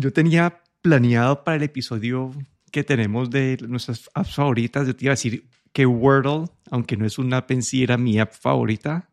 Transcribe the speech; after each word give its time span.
yo 0.00 0.12
tenía 0.12 0.62
planeado 0.82 1.44
para 1.44 1.56
el 1.56 1.62
episodio 1.62 2.32
que 2.72 2.84
tenemos 2.84 3.30
de 3.30 3.58
nuestras 3.68 4.08
apps 4.14 4.34
favoritas, 4.34 4.86
yo 4.86 4.96
te 4.96 5.04
iba 5.04 5.12
a 5.12 5.16
decir 5.16 5.48
que 5.72 5.86
Wordle, 5.86 6.46
aunque 6.70 6.96
no 6.96 7.06
es 7.06 7.18
una 7.18 7.38
app 7.38 7.50
en 7.50 7.62
sí, 7.62 7.82
era 7.82 7.96
mi 7.96 8.18
app 8.18 8.32
favorita, 8.32 9.10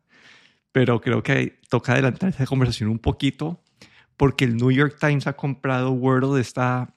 pero 0.72 1.00
creo 1.00 1.22
que 1.22 1.60
toca 1.68 1.92
adelantar 1.92 2.30
esa 2.30 2.46
conversación 2.46 2.88
un 2.88 2.98
poquito 2.98 3.62
porque 4.16 4.44
el 4.44 4.56
New 4.56 4.72
York 4.72 4.96
Times 5.00 5.26
ha 5.26 5.34
comprado 5.34 5.92
Wordle, 5.92 6.40
esta, 6.40 6.94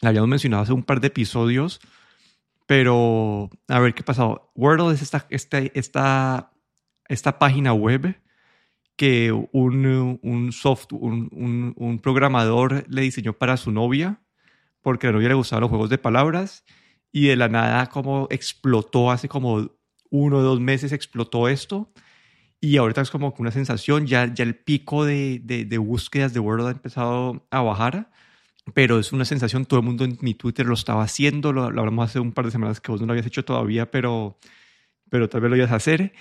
la 0.00 0.08
habíamos 0.08 0.28
mencionado 0.28 0.62
hace 0.62 0.72
un 0.72 0.82
par 0.82 1.00
de 1.00 1.08
episodios, 1.08 1.80
pero 2.66 3.50
a 3.68 3.78
ver 3.78 3.94
qué 3.94 4.00
ha 4.00 4.04
pasado. 4.06 4.50
Wordle 4.54 4.94
es 4.94 5.02
esta, 5.02 5.26
esta, 5.28 5.58
esta, 5.58 6.52
esta 7.08 7.38
página 7.38 7.74
web 7.74 8.16
que 8.96 9.32
un, 9.32 10.18
un, 10.22 10.52
soft, 10.52 10.92
un, 10.92 11.28
un, 11.32 11.74
un, 11.76 11.98
programador 11.98 12.84
le 12.88 13.02
diseñó 13.02 13.32
para 13.32 13.56
su 13.56 13.72
novia, 13.72 14.20
porque 14.82 15.06
a 15.06 15.10
la 15.10 15.14
novia 15.14 15.28
le 15.28 15.34
gustaban 15.34 15.62
los 15.62 15.70
juegos 15.70 15.90
de 15.90 15.98
palabras, 15.98 16.64
y 17.12 17.26
de 17.26 17.36
la 17.36 17.48
nada 17.48 17.86
como 17.88 18.26
explotó 18.30 19.10
hace 19.10 19.28
como 19.28 19.70
uno 20.10 20.38
o 20.38 20.42
dos 20.42 20.60
meses, 20.60 20.92
explotó 20.92 21.48
esto, 21.48 21.92
y 22.60 22.76
ahorita 22.76 23.02
es 23.02 23.10
como 23.10 23.34
una 23.38 23.50
sensación, 23.50 24.06
ya, 24.06 24.32
ya 24.32 24.44
el 24.44 24.56
pico 24.56 25.04
de, 25.04 25.40
de, 25.42 25.64
de 25.64 25.78
búsquedas 25.78 26.32
de 26.32 26.40
Wordle 26.40 26.68
ha 26.68 26.72
empezado 26.72 27.46
a 27.50 27.62
bajar, 27.62 28.10
pero 28.72 28.98
es 28.98 29.12
una 29.12 29.24
sensación, 29.24 29.66
todo 29.66 29.80
el 29.80 29.86
mundo 29.86 30.04
en 30.04 30.16
mi 30.22 30.34
Twitter 30.34 30.64
lo 30.64 30.74
estaba 30.74 31.02
haciendo, 31.02 31.52
lo, 31.52 31.64
hablamos 31.64 32.08
hace 32.08 32.20
un 32.20 32.32
par 32.32 32.46
de 32.46 32.50
semanas 32.50 32.80
que 32.80 32.90
vos 32.90 33.00
no 33.00 33.06
lo 33.06 33.12
habías 33.12 33.26
hecho 33.26 33.44
todavía, 33.44 33.90
pero, 33.90 34.38
pero 35.10 35.28
tal 35.28 35.42
vez 35.42 35.50
lo 35.50 35.56
ibas 35.56 35.72
a 35.72 35.76
hacer. 35.76 36.14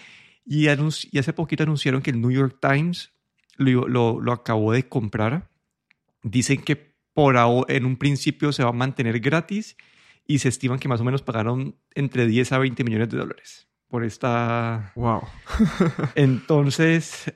Y, 0.46 0.68
y 0.68 1.20
hace 1.20 1.34
poquito 1.34 1.64
anunciaron 1.64 2.02
que 2.02 2.12
el 2.12 2.22
New 2.22 2.32
York 2.32 2.58
Times 2.62 3.12
lo, 3.58 3.88
lo, 3.88 4.20
lo 4.20 4.32
acabó 4.32 4.72
de 4.72 4.88
comprar. 4.88 5.50
Dicen 6.24 6.62
que 6.62 6.94
por 7.14 7.38
ahora, 7.38 7.74
en 7.74 7.86
un 7.86 7.98
principio 7.98 8.52
se 8.52 8.64
va 8.64 8.70
a 8.70 8.74
mantener 8.74 9.20
gratis 9.20 9.78
y 10.26 10.40
se 10.40 10.50
estiman 10.50 10.80
que 10.80 10.88
más 10.88 11.02
o 11.02 11.04
menos 11.04 11.22
pagaron 11.22 11.76
entre 11.94 12.26
10 12.28 12.52
a 12.54 12.58
20 12.60 12.84
millones 12.84 13.10
de 13.10 13.18
dólares 13.18 13.68
por 13.94 14.04
esta... 14.04 14.92
Wow. 14.96 15.22
Entonces, 16.16 17.32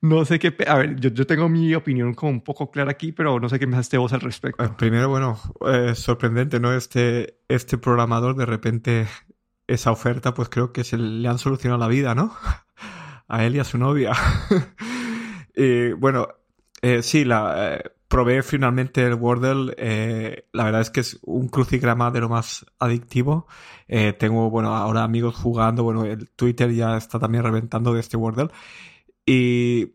no 0.00 0.24
sé 0.24 0.40
qué... 0.40 0.52
A 0.66 0.74
ver, 0.78 0.98
yo, 0.98 1.10
yo, 1.10 1.28
tengo 1.28 1.48
mi 1.48 1.76
opinión 1.76 2.12
como 2.14 2.32
un 2.32 2.40
poco 2.40 2.72
clara 2.72 2.90
aquí, 2.90 3.12
pero 3.12 3.38
no 3.38 3.48
sé 3.48 3.60
qué 3.60 3.68
me 3.68 3.76
hace 3.76 3.98
vos 3.98 4.12
al 4.12 4.20
respecto. 4.20 4.64
Eh, 4.64 4.70
primero, 4.76 5.08
bueno, 5.08 5.38
eh, 5.72 5.94
sorprendente, 5.94 6.58
¿no? 6.58 6.72
Este, 6.72 7.38
este 7.46 7.78
programador 7.78 8.34
de 8.34 8.46
repente, 8.46 9.06
esa 9.68 9.92
oferta, 9.92 10.34
pues 10.34 10.48
creo 10.48 10.72
que 10.72 10.82
se 10.82 10.98
le 10.98 11.28
han 11.28 11.38
solucionado 11.38 11.78
la 11.78 11.88
vida, 11.88 12.14
¿no? 12.14 12.34
A 13.28 13.44
él 13.44 13.56
y 13.56 13.58
a 13.58 13.64
su 13.64 13.76
novia. 13.76 14.12
y 15.54 15.92
bueno, 15.98 16.28
eh, 16.80 17.02
sí, 17.02 17.26
la, 17.26 17.76
eh, 17.76 17.82
probé 18.08 18.42
finalmente 18.42 19.04
el 19.04 19.14
Wordle. 19.14 19.74
Eh, 19.76 20.48
la 20.52 20.64
verdad 20.64 20.80
es 20.80 20.90
que 20.90 21.00
es 21.00 21.18
un 21.22 21.48
crucigrama 21.48 22.10
de 22.10 22.20
lo 22.20 22.28
más 22.28 22.66
adictivo. 22.78 23.46
Eh, 23.86 24.14
tengo, 24.14 24.50
bueno, 24.50 24.74
ahora 24.74 25.04
amigos 25.04 25.36
jugando. 25.36 25.84
Bueno, 25.84 26.04
el 26.04 26.30
Twitter 26.30 26.72
ya 26.72 26.96
está 26.96 27.18
también 27.18 27.44
reventando 27.44 27.92
de 27.92 28.00
este 28.00 28.16
Wordle. 28.16 28.48
Y 29.26 29.92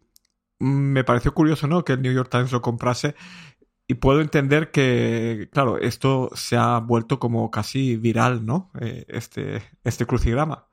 me 0.59 1.03
pareció 1.03 1.33
curioso, 1.33 1.67
¿no? 1.67 1.83
Que 1.83 1.93
el 1.93 2.01
New 2.01 2.13
York 2.13 2.29
Times 2.29 2.51
lo 2.51 2.61
comprase. 2.61 3.15
Y 3.87 3.95
puedo 3.95 4.21
entender 4.21 4.71
que, 4.71 5.49
claro, 5.51 5.77
esto 5.77 6.29
se 6.35 6.55
ha 6.55 6.79
vuelto 6.79 7.19
como 7.19 7.51
casi 7.51 7.97
viral, 7.97 8.45
¿no? 8.45 8.71
Eh, 8.79 9.05
este, 9.09 9.61
este 9.83 10.05
crucigrama. 10.05 10.67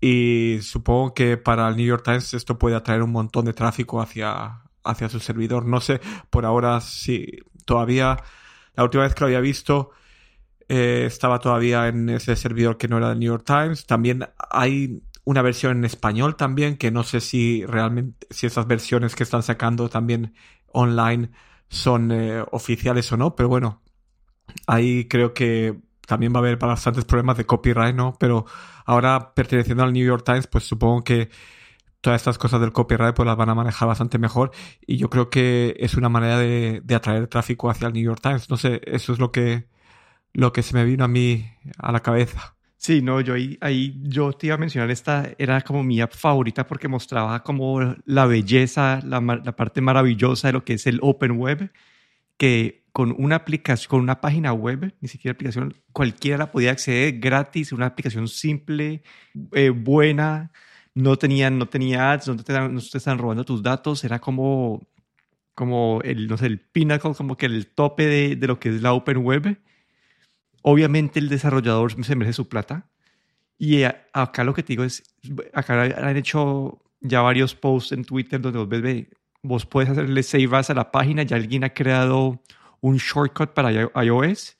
Y 0.00 0.58
supongo 0.62 1.14
que 1.14 1.36
para 1.36 1.68
el 1.68 1.76
New 1.76 1.86
York 1.86 2.02
Times 2.04 2.34
esto 2.34 2.58
puede 2.58 2.74
atraer 2.74 3.02
un 3.02 3.12
montón 3.12 3.44
de 3.44 3.52
tráfico 3.52 4.00
hacia, 4.00 4.62
hacia 4.82 5.08
su 5.08 5.20
servidor. 5.20 5.66
No 5.66 5.80
sé 5.80 6.00
por 6.30 6.44
ahora 6.44 6.80
si 6.80 7.38
todavía, 7.66 8.16
la 8.74 8.84
última 8.84 9.04
vez 9.04 9.14
que 9.14 9.20
lo 9.20 9.26
había 9.26 9.40
visto, 9.40 9.90
eh, 10.68 11.04
estaba 11.06 11.38
todavía 11.38 11.88
en 11.88 12.08
ese 12.08 12.34
servidor 12.36 12.78
que 12.78 12.88
no 12.88 12.98
era 12.98 13.10
del 13.10 13.20
New 13.20 13.28
York 13.28 13.44
Times. 13.46 13.86
También 13.86 14.28
hay 14.50 15.02
una 15.24 15.42
versión 15.42 15.78
en 15.78 15.84
español 15.84 16.36
también, 16.36 16.76
que 16.76 16.90
no 16.90 17.04
sé 17.04 17.20
si 17.20 17.64
realmente, 17.66 18.26
si 18.30 18.46
esas 18.46 18.66
versiones 18.66 19.14
que 19.14 19.22
están 19.22 19.42
sacando 19.42 19.88
también 19.88 20.34
online 20.72 21.30
son 21.70 22.10
eh, 22.12 22.44
oficiales 22.50 23.10
o 23.12 23.16
no, 23.16 23.34
pero 23.36 23.48
bueno, 23.48 23.80
ahí 24.66 25.06
creo 25.08 25.32
que 25.32 25.80
también 26.06 26.32
va 26.34 26.38
a 26.38 26.40
haber 26.40 26.56
bastantes 26.58 27.04
problemas 27.04 27.36
de 27.38 27.46
copyright, 27.46 27.94
¿no? 27.94 28.16
Pero 28.18 28.44
ahora 28.84 29.32
perteneciendo 29.34 29.84
al 29.84 29.92
New 29.92 30.04
York 30.04 30.24
Times, 30.24 30.48
pues 30.48 30.64
supongo 30.64 31.04
que 31.04 31.30
todas 32.00 32.20
estas 32.20 32.38
cosas 32.38 32.60
del 32.60 32.72
copyright 32.72 33.14
pues 33.14 33.26
las 33.26 33.36
van 33.36 33.50
a 33.50 33.54
manejar 33.54 33.86
bastante 33.88 34.18
mejor 34.18 34.52
y 34.86 34.96
yo 34.96 35.10
creo 35.10 35.30
que 35.30 35.76
es 35.78 35.94
una 35.94 36.08
manera 36.08 36.38
de, 36.38 36.80
de, 36.82 36.94
atraer 36.94 37.28
tráfico 37.28 37.70
hacia 37.70 37.86
el 37.88 37.94
New 37.94 38.02
York 38.02 38.20
Times. 38.22 38.50
No 38.50 38.56
sé, 38.56 38.80
eso 38.84 39.12
es 39.12 39.18
lo 39.20 39.32
que, 39.32 39.68
lo 40.32 40.52
que 40.52 40.62
se 40.62 40.74
me 40.74 40.84
vino 40.84 41.04
a 41.04 41.08
mí 41.08 41.50
a 41.78 41.92
la 41.92 42.00
cabeza. 42.00 42.56
Sí, 42.82 43.02
no, 43.02 43.20
yo 43.20 43.34
ahí, 43.34 43.58
ahí 43.60 43.94
yo 44.04 44.32
te 44.32 44.46
iba 44.46 44.54
a 44.54 44.58
mencionar, 44.58 44.90
esta 44.90 45.28
era 45.36 45.60
como 45.60 45.82
mi 45.82 46.00
favorita 46.10 46.66
porque 46.66 46.88
mostraba 46.88 47.42
como 47.42 47.94
la 48.06 48.24
belleza, 48.24 49.00
la, 49.04 49.20
la 49.20 49.54
parte 49.54 49.82
maravillosa 49.82 50.48
de 50.48 50.54
lo 50.54 50.64
que 50.64 50.72
es 50.74 50.86
el 50.86 50.98
Open 51.02 51.32
Web, 51.32 51.70
que 52.38 52.84
con 52.92 53.14
una 53.18 53.36
aplicación, 53.36 53.90
con 53.90 54.00
una 54.00 54.20
página 54.22 54.54
web, 54.54 54.94
ni 55.02 55.08
siquiera 55.08 55.34
aplicación, 55.34 55.74
cualquiera 55.92 56.38
la 56.38 56.50
podía 56.52 56.70
acceder 56.72 57.18
gratis, 57.20 57.72
una 57.72 57.84
aplicación 57.86 58.28
simple, 58.28 59.02
eh, 59.52 59.70
buena, 59.70 60.50
no 60.94 61.16
tenían, 61.16 61.58
no 61.58 61.68
tenía 61.68 62.12
ads, 62.12 62.28
no 62.28 62.36
te, 62.36 62.52
no 62.54 62.80
te 62.80 62.98
están 62.98 63.18
robando 63.18 63.44
tus 63.44 63.62
datos, 63.62 64.04
era 64.04 64.20
como, 64.20 64.88
como 65.54 66.00
el, 66.02 66.28
no 66.28 66.38
sé, 66.38 66.46
el 66.46 66.60
pinnacle, 66.60 67.14
como 67.14 67.36
que 67.36 67.46
el 67.46 67.66
tope 67.68 68.06
de, 68.06 68.36
de 68.36 68.46
lo 68.46 68.58
que 68.60 68.70
es 68.70 68.82
la 68.82 68.94
open 68.94 69.18
web. 69.18 69.58
Obviamente 70.62 71.18
el 71.18 71.28
desarrollador 71.28 71.92
se 72.04 72.16
merece 72.16 72.34
su 72.34 72.48
plata. 72.48 72.86
Y 73.58 73.82
acá 73.84 74.44
lo 74.44 74.54
que 74.54 74.62
te 74.62 74.72
digo 74.72 74.84
es, 74.84 75.02
acá 75.52 75.82
han 75.82 76.16
hecho 76.16 76.80
ya 77.00 77.20
varios 77.20 77.54
posts 77.54 77.92
en 77.92 78.04
Twitter 78.04 78.40
donde 78.40 78.58
vos 78.58 78.68
ves, 78.68 79.06
vos 79.42 79.66
puedes 79.66 79.90
hacerle 79.90 80.22
save 80.22 80.48
as 80.52 80.70
a 80.70 80.74
la 80.74 80.90
página, 80.90 81.22
ya 81.22 81.36
alguien 81.36 81.64
ha 81.64 81.74
creado 81.74 82.40
un 82.80 82.96
shortcut 82.96 83.50
para 83.50 83.70
iOS 84.02 84.56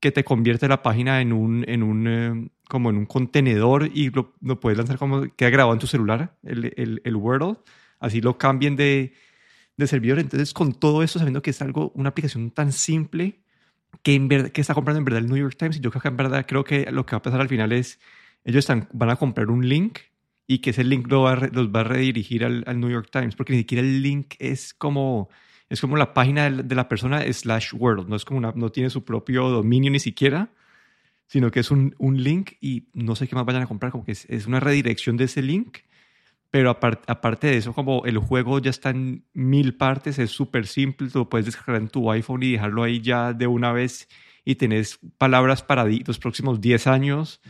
que 0.00 0.10
te 0.10 0.24
convierte 0.24 0.66
la 0.68 0.82
página 0.82 1.20
en 1.20 1.32
un, 1.32 1.64
en 1.68 1.82
un, 1.82 2.06
eh, 2.08 2.50
como 2.68 2.88
en 2.88 2.96
un 2.96 3.06
contenedor 3.06 3.90
y 3.92 4.08
lo, 4.10 4.32
lo, 4.40 4.58
puedes 4.58 4.78
lanzar 4.78 4.96
como 4.96 5.22
queda 5.36 5.50
grabado 5.50 5.74
en 5.74 5.78
tu 5.78 5.86
celular, 5.86 6.34
el, 6.42 6.72
el, 6.76 7.02
el 7.04 7.16
Wordle. 7.16 7.58
Así 7.98 8.22
lo 8.22 8.38
cambien 8.38 8.76
de, 8.76 9.12
de 9.76 9.86
servidor. 9.86 10.18
Entonces, 10.18 10.54
con 10.54 10.72
todo 10.72 11.02
eso, 11.02 11.18
sabiendo 11.18 11.42
que 11.42 11.50
es 11.50 11.60
algo, 11.60 11.92
una 11.94 12.08
aplicación 12.08 12.50
tan 12.50 12.72
simple 12.72 13.40
que, 14.02 14.50
está 14.54 14.74
comprando 14.74 14.98
en 14.98 15.04
verdad 15.04 15.22
el 15.22 15.28
New 15.28 15.36
York 15.36 15.56
Times, 15.58 15.76
y 15.76 15.80
yo 15.80 15.90
creo 15.90 16.02
que 16.02 16.08
en 16.08 16.16
verdad 16.16 16.46
creo 16.46 16.64
que 16.64 16.90
lo 16.90 17.06
que 17.06 17.12
va 17.12 17.18
a 17.18 17.22
pasar 17.22 17.40
al 17.40 17.48
final 17.48 17.72
es, 17.72 17.98
ellos 18.44 18.60
están, 18.60 18.88
van 18.92 19.10
a 19.10 19.16
comprar 19.16 19.50
un 19.50 19.68
link 19.68 19.98
y 20.46 20.58
que 20.58 20.70
ese 20.70 20.84
link 20.84 21.12
va 21.12 21.36
los 21.52 21.68
va 21.68 21.80
a 21.80 21.84
redirigir 21.84 22.44
al, 22.44 22.80
New 22.80 22.90
York 22.90 23.08
Times, 23.12 23.36
porque 23.36 23.52
ni 23.52 23.60
siquiera 23.60 23.86
el 23.86 24.02
link 24.02 24.34
es 24.38 24.74
como 24.74 25.28
es 25.68 25.80
como 25.80 25.96
la 25.96 26.14
página 26.14 26.50
de 26.50 26.74
la 26.74 26.88
persona 26.88 27.22
slash 27.32 27.74
world, 27.74 28.08
no 28.08 28.16
es 28.16 28.24
como 28.24 28.40
no 28.40 28.72
tiene 28.72 28.90
su 28.90 29.04
propio 29.04 29.48
dominio 29.48 29.90
ni 29.92 30.00
siquiera, 30.00 30.50
sino 31.28 31.52
que 31.52 31.60
es 31.60 31.70
un, 31.70 31.94
un 31.98 32.20
link 32.24 32.54
y 32.60 32.88
no 32.92 33.14
sé 33.14 33.28
qué 33.28 33.36
más 33.36 33.44
vayan 33.44 33.62
a 33.62 33.68
comprar, 33.68 33.92
como 33.92 34.04
que 34.04 34.10
es 34.10 34.46
una 34.48 34.58
redirección 34.58 35.16
de 35.16 35.24
ese 35.24 35.42
link, 35.42 35.78
pero 36.50 36.70
aparte, 36.70 37.04
aparte 37.06 37.46
de 37.48 37.56
eso, 37.58 37.72
como 37.72 38.04
el 38.06 38.18
juego 38.18 38.58
ya 38.58 38.70
está 38.70 38.90
en 38.90 39.24
mil 39.32 39.76
partes, 39.76 40.18
es 40.18 40.30
súper 40.30 40.66
simple, 40.66 41.08
tú 41.08 41.20
lo 41.20 41.28
puedes 41.28 41.46
descargar 41.46 41.80
en 41.80 41.88
tu 41.88 42.10
iPhone 42.10 42.42
y 42.42 42.52
dejarlo 42.52 42.82
ahí 42.82 43.00
ya 43.00 43.32
de 43.32 43.46
una 43.46 43.72
vez 43.72 44.08
y 44.44 44.56
tenés 44.56 44.98
palabras 45.18 45.62
para 45.62 45.84
los 45.84 46.18
próximos 46.18 46.60
10 46.60 46.86
años. 46.86 47.40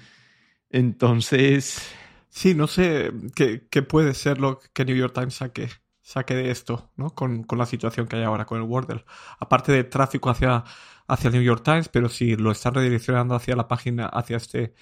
Entonces... 0.70 1.94
Sí, 2.32 2.54
no 2.54 2.68
sé 2.68 3.10
qué, 3.34 3.66
qué 3.68 3.82
puede 3.82 4.14
ser 4.14 4.38
lo 4.38 4.60
que 4.72 4.84
New 4.84 4.96
York 4.96 5.12
Times 5.12 5.34
saque 5.34 5.68
saque 6.10 6.34
de 6.34 6.50
esto, 6.50 6.90
¿no? 6.96 7.10
Con, 7.14 7.44
con, 7.44 7.58
la 7.58 7.66
situación 7.66 8.08
que 8.08 8.16
hay 8.16 8.24
ahora 8.24 8.44
con 8.44 8.58
el 8.60 8.64
Wordle. 8.64 9.04
Aparte 9.38 9.70
de 9.72 9.84
tráfico 9.84 10.28
hacia, 10.30 10.64
hacia 11.06 11.28
el 11.28 11.34
New 11.34 11.42
York 11.42 11.62
Times, 11.64 11.88
pero 11.88 12.08
si 12.08 12.34
lo 12.36 12.50
están 12.50 12.74
redireccionando 12.74 13.34
hacia 13.36 13.54
la 13.54 13.68
página, 13.68 14.06
hacia 14.06 14.36
este, 14.36 14.74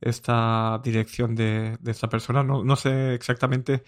esta 0.00 0.80
dirección 0.82 1.34
de, 1.34 1.76
de 1.80 1.90
esta 1.90 2.08
persona, 2.08 2.42
no, 2.42 2.64
no, 2.64 2.76
sé 2.76 3.14
exactamente, 3.14 3.82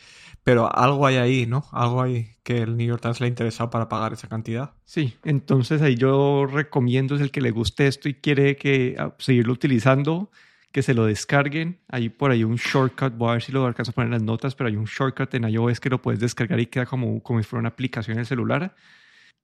pero 0.45 0.75
algo 0.75 1.07
hay 1.07 1.17
ahí, 1.17 1.47
¿no? 1.47 1.65
Algo 1.73 2.03
hay 2.03 2.37
que 2.43 2.59
el 2.59 2.77
New 2.77 2.87
York 2.87 3.01
Times 3.01 3.21
le 3.21 3.27
ha 3.27 3.29
interesado 3.29 3.71
para 3.71 3.89
pagar 3.89 4.13
esa 4.13 4.29
cantidad. 4.29 4.75
Sí, 4.85 5.17
entonces 5.25 5.81
ahí 5.81 5.95
yo 5.95 6.47
recomiendo 6.47 7.15
es 7.15 7.21
el 7.21 7.31
que 7.31 7.41
le 7.41 7.51
guste 7.51 7.87
esto 7.87 8.09
y 8.09 8.15
quiere 8.15 8.57
que 8.57 8.97
ah, 8.99 9.15
seguirlo 9.19 9.53
utilizando 9.53 10.31
que 10.73 10.83
se 10.83 10.95
lo 10.95 11.05
descarguen. 11.05 11.81
Hay 11.89 12.09
por 12.09 12.31
ahí 12.31 12.45
un 12.45 12.57
shortcut, 12.57 13.15
voy 13.17 13.31
a 13.31 13.33
ver 13.35 13.43
si 13.43 13.53
lo 13.53 13.65
alcanzo 13.67 13.93
a 13.93 13.95
poner 13.95 14.09
en 14.09 14.13
las 14.13 14.23
notas, 14.23 14.55
pero 14.55 14.69
hay 14.69 14.77
un 14.77 14.87
shortcut 14.87 15.33
en 15.35 15.49
iOS 15.49 15.81
que 15.81 15.91
lo 15.91 16.01
puedes 16.01 16.19
descargar 16.19 16.59
y 16.59 16.67
queda 16.67 16.87
como, 16.87 17.23
como 17.23 17.39
si 17.41 17.45
fuera 17.45 17.61
una 17.61 17.69
aplicación 17.69 18.17
en 18.17 18.21
el 18.21 18.27
celular. 18.27 18.75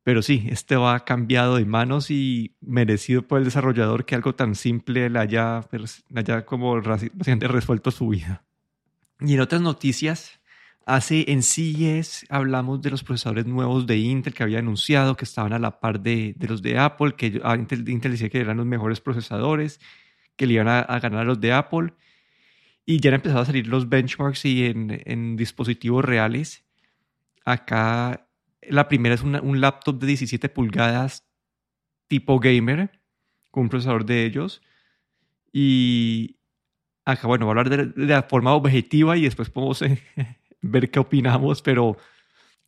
Pero 0.04 0.22
sí, 0.22 0.46
este 0.50 0.76
va 0.76 1.04
cambiado 1.04 1.56
de 1.56 1.66
manos 1.66 2.10
y 2.10 2.56
merecido 2.60 3.22
por 3.22 3.38
el 3.38 3.44
desarrollador 3.44 4.06
que 4.06 4.14
algo 4.14 4.34
tan 4.34 4.54
simple 4.54 5.10
le 5.10 5.18
haya, 5.18 5.66
le 5.70 6.20
haya 6.20 6.46
como 6.46 6.80
resuelto 6.80 7.90
su 7.90 8.08
vida. 8.08 8.44
Y 9.20 9.34
en 9.34 9.40
otras 9.40 9.60
noticias, 9.60 10.40
hace 10.86 11.30
en 11.30 11.42
CES 11.42 12.24
hablamos 12.30 12.80
de 12.80 12.90
los 12.90 13.04
procesadores 13.04 13.46
nuevos 13.46 13.86
de 13.86 13.98
Intel 13.98 14.32
que 14.32 14.42
había 14.42 14.60
anunciado 14.60 15.16
que 15.16 15.24
estaban 15.24 15.52
a 15.52 15.58
la 15.58 15.80
par 15.80 16.00
de, 16.00 16.34
de 16.36 16.48
los 16.48 16.62
de 16.62 16.78
Apple, 16.78 17.14
que 17.14 17.40
ah, 17.44 17.56
Intel, 17.56 17.88
Intel, 17.88 18.12
decía 18.12 18.30
que 18.30 18.40
eran 18.40 18.56
los 18.56 18.66
mejores 18.66 19.00
procesadores, 19.00 19.80
que 20.36 20.46
le 20.46 20.54
iban 20.54 20.68
a, 20.68 20.80
a, 20.80 21.00
ganar 21.00 21.22
a 21.22 21.24
los 21.24 21.40
de 21.40 21.52
Apple. 21.52 21.92
Y 22.86 23.00
ya 23.00 23.10
han 23.10 23.16
empezado 23.16 23.42
a 23.42 23.44
salir 23.44 23.66
los 23.66 23.88
benchmarks 23.90 24.46
y 24.46 24.64
en, 24.64 25.02
en 25.04 25.36
dispositivos 25.36 26.02
reales. 26.04 26.64
Acá 27.44 28.27
la 28.62 28.88
primera 28.88 29.14
es 29.14 29.22
una, 29.22 29.40
un 29.40 29.60
laptop 29.60 29.98
de 29.98 30.06
17 30.08 30.48
pulgadas 30.48 31.28
tipo 32.08 32.40
gamer, 32.40 33.02
con 33.50 33.64
un 33.64 33.68
procesador 33.68 34.04
de 34.04 34.24
ellos. 34.24 34.62
Y 35.52 36.38
acá, 37.04 37.26
bueno, 37.26 37.46
voy 37.46 37.56
a 37.56 37.60
hablar 37.60 37.70
de, 37.70 37.86
de 37.86 38.06
la 38.06 38.22
forma 38.22 38.54
objetiva 38.54 39.16
y 39.16 39.22
después 39.22 39.50
podemos 39.50 39.82
eh, 39.82 40.02
ver 40.60 40.90
qué 40.90 40.98
opinamos, 40.98 41.62
pero 41.62 41.96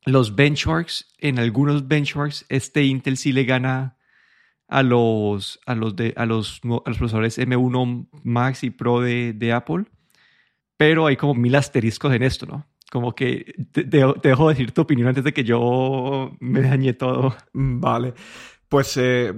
los 0.04 0.34
benchmarks, 0.34 1.14
en 1.19 1.38
algunos 1.38 1.87
benchmarks, 1.88 2.46
este 2.48 2.84
Intel 2.84 3.16
sí 3.16 3.32
le 3.32 3.44
gana 3.44 3.98
a 4.69 4.82
los, 4.82 5.60
a 5.66 5.75
los, 5.75 5.96
de, 5.96 6.14
a 6.16 6.26
los, 6.26 6.60
procesadores 6.60 7.38
M1 7.38 8.08
Max 8.22 8.62
y 8.62 8.70
Pro 8.70 9.00
de, 9.00 9.32
de 9.32 9.52
Apple, 9.52 9.84
pero 10.76 11.06
hay 11.06 11.16
como 11.16 11.34
mil 11.34 11.54
asteriscos 11.56 12.14
en 12.14 12.22
esto, 12.22 12.46
¿no? 12.46 12.69
Como 12.90 13.14
que 13.14 13.54
te, 13.72 13.84
dejo 13.84 14.48
decir 14.48 14.72
tu 14.72 14.82
opinión 14.82 15.08
antes 15.08 15.25
de 15.25 15.32
que 15.32 15.44
yo 15.44 16.32
me 16.40 16.60
dañe 16.60 16.92
todo. 16.92 17.34
Vale. 17.52 18.12
Pues 18.69 18.96
eh, 18.98 19.32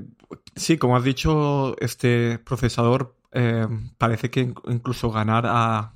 sí, 0.56 0.78
como 0.78 0.96
has 0.96 1.04
dicho, 1.04 1.76
este 1.78 2.38
procesador 2.38 3.16
eh, 3.32 3.66
parece 3.98 4.30
que 4.30 4.52
incluso 4.68 5.10
ganar 5.10 5.46
a, 5.46 5.94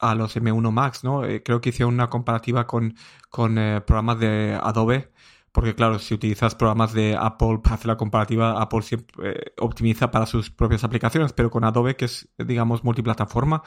a 0.00 0.14
los 0.14 0.36
M1 0.36 0.70
Max, 0.70 1.04
¿no? 1.04 1.24
Eh, 1.24 1.42
creo 1.42 1.60
que 1.60 1.70
hicieron 1.70 1.94
una 1.94 2.08
comparativa 2.08 2.66
con, 2.66 2.94
con 3.30 3.58
eh, 3.58 3.80
programas 3.82 4.18
de 4.20 4.58
Adobe, 4.60 5.12
porque 5.52 5.74
claro, 5.74 5.98
si 5.98 6.14
utilizas 6.14 6.54
programas 6.54 6.92
de 6.94 7.16
Apple 7.18 7.60
para 7.62 7.74
hacer 7.74 7.88
la 7.88 7.96
comparativa, 7.96 8.60
Apple 8.60 8.82
siempre 8.82 9.52
optimiza 9.58 10.10
para 10.10 10.26
sus 10.26 10.50
propias 10.50 10.84
aplicaciones, 10.84 11.32
pero 11.32 11.50
con 11.50 11.64
Adobe, 11.64 11.96
que 11.96 12.06
es, 12.06 12.28
digamos, 12.38 12.84
multiplataforma, 12.84 13.62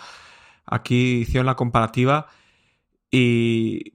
aquí 0.66 1.20
hicieron 1.22 1.46
la 1.46 1.56
comparativa 1.56 2.28
y, 3.12 3.92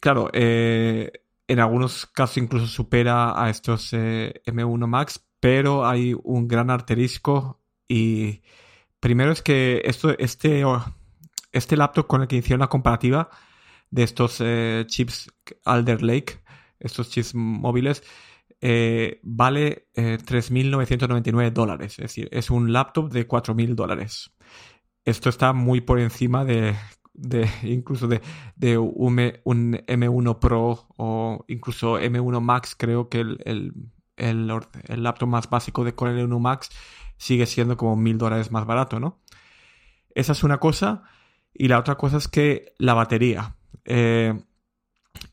claro, 0.00 0.30
eh, 0.32 1.10
en 1.46 1.60
algunos 1.60 2.06
casos 2.06 2.36
incluso 2.36 2.66
supera 2.66 3.42
a 3.42 3.50
estos 3.50 3.92
M1 3.92 4.86
Max, 4.86 5.24
pero 5.40 5.86
hay 5.86 6.14
un 6.22 6.46
gran 6.46 6.70
arterisco 6.70 7.60
y 7.88 8.42
primero 9.00 9.32
es 9.32 9.42
que 9.42 9.80
esto, 9.84 10.10
este 10.18 10.64
este 11.52 11.76
laptop 11.76 12.06
con 12.06 12.22
el 12.22 12.28
que 12.28 12.36
hicieron 12.36 12.60
la 12.60 12.68
comparativa 12.68 13.30
de 13.90 14.02
estos 14.02 14.40
eh, 14.40 14.84
chips 14.86 15.32
Alder 15.64 16.02
Lake, 16.02 16.40
estos 16.78 17.10
chips 17.10 17.34
móviles, 17.34 18.02
eh, 18.60 19.20
vale 19.22 19.88
eh, 19.94 20.18
3.999 20.24 21.52
dólares. 21.52 21.92
Es 21.92 22.04
decir, 22.04 22.28
es 22.32 22.50
un 22.50 22.72
laptop 22.72 23.10
de 23.12 23.26
4.000 23.26 23.74
dólares. 23.74 24.30
Esto 25.04 25.30
está 25.30 25.52
muy 25.52 25.80
por 25.80 26.00
encima 26.00 26.44
de, 26.44 26.74
de 27.18 27.48
incluso 27.62 28.08
de, 28.08 28.20
de 28.56 28.78
un, 28.78 29.18
un, 29.44 29.72
M1 29.74 30.38
Pro 30.38 30.86
o 30.96 31.44
incluso 31.48 31.98
M1 31.98 32.40
Max. 32.40 32.74
Creo 32.78 33.08
que 33.08 33.20
el, 33.20 33.38
el, 33.44 33.72
el, 34.16 35.02
laptop 35.02 35.28
más 35.28 35.50
básico 35.50 35.84
de 35.84 35.94
Core 35.94 36.24
M1 36.24 36.40
Max 36.40 36.70
sigue 37.16 37.46
siendo 37.46 37.76
como 37.76 37.96
1.000 37.96 38.16
dólares 38.16 38.50
más 38.52 38.64
barato, 38.66 39.00
¿no? 39.00 39.20
Esa 40.14 40.32
es 40.32 40.42
una 40.44 40.58
cosa. 40.58 41.02
Y 41.52 41.68
la 41.68 41.78
otra 41.78 41.96
cosa 41.96 42.18
es 42.18 42.28
que 42.28 42.74
la 42.78 42.94
batería. 42.94 43.56
Eh, 43.84 44.40